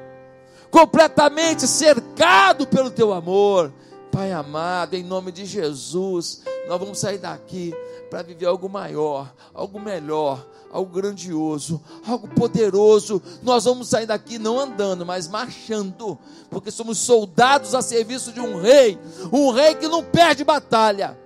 completamente 0.70 1.66
cercado 1.66 2.66
pelo 2.66 2.90
teu 2.90 3.12
amor. 3.12 3.72
Pai 4.12 4.30
amado, 4.30 4.92
em 4.92 5.02
nome 5.02 5.32
de 5.32 5.46
Jesus, 5.46 6.42
nós 6.68 6.78
vamos 6.78 6.98
sair 6.98 7.16
daqui 7.16 7.72
para 8.10 8.22
viver 8.22 8.44
algo 8.44 8.68
maior, 8.68 9.34
algo 9.54 9.80
melhor, 9.80 10.46
algo 10.70 10.92
grandioso, 10.92 11.82
algo 12.06 12.28
poderoso. 12.28 13.22
Nós 13.42 13.64
vamos 13.64 13.88
sair 13.88 14.04
daqui 14.04 14.38
não 14.38 14.60
andando, 14.60 15.06
mas 15.06 15.28
marchando, 15.28 16.18
porque 16.50 16.70
somos 16.70 16.98
soldados 16.98 17.74
a 17.74 17.80
serviço 17.80 18.32
de 18.32 18.40
um 18.40 18.60
rei, 18.60 18.98
um 19.32 19.50
rei 19.50 19.76
que 19.76 19.88
não 19.88 20.04
perde 20.04 20.44
batalha. 20.44 21.18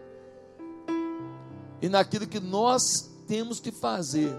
E 1.83 1.89
naquilo 1.89 2.29
que 2.29 2.39
nós 2.39 3.11
temos 3.27 3.59
que 3.59 3.73
fazer, 3.73 4.33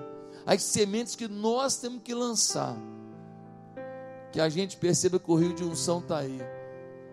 as 0.45 0.63
sementes 0.63 1.17
que 1.17 1.27
nós 1.27 1.75
temos 1.75 2.01
que 2.01 2.13
lançar, 2.13 2.77
que 4.31 4.39
a 4.39 4.47
gente 4.47 4.77
perceba 4.77 5.19
que 5.19 5.29
o 5.29 5.35
rio 5.35 5.53
de 5.53 5.65
unção 5.65 5.99
está 5.99 6.19
aí 6.19 6.41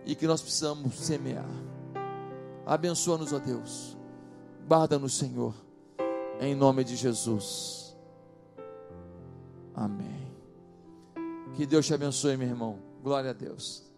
e 0.04 0.14
que 0.14 0.26
nós 0.26 0.42
precisamos 0.42 0.94
semear. 0.98 1.48
Abençoa-nos, 2.66 3.32
ó 3.32 3.38
Deus. 3.38 3.96
Guarda-nos, 4.66 5.16
Senhor. 5.16 5.54
Em 6.40 6.54
nome 6.54 6.84
de 6.84 6.96
Jesus. 6.96 7.96
Amém. 9.74 10.32
Que 11.54 11.66
Deus 11.66 11.86
te 11.86 11.94
abençoe, 11.94 12.36
meu 12.36 12.48
irmão. 12.48 12.78
Glória 13.02 13.30
a 13.30 13.34
Deus. 13.34 13.93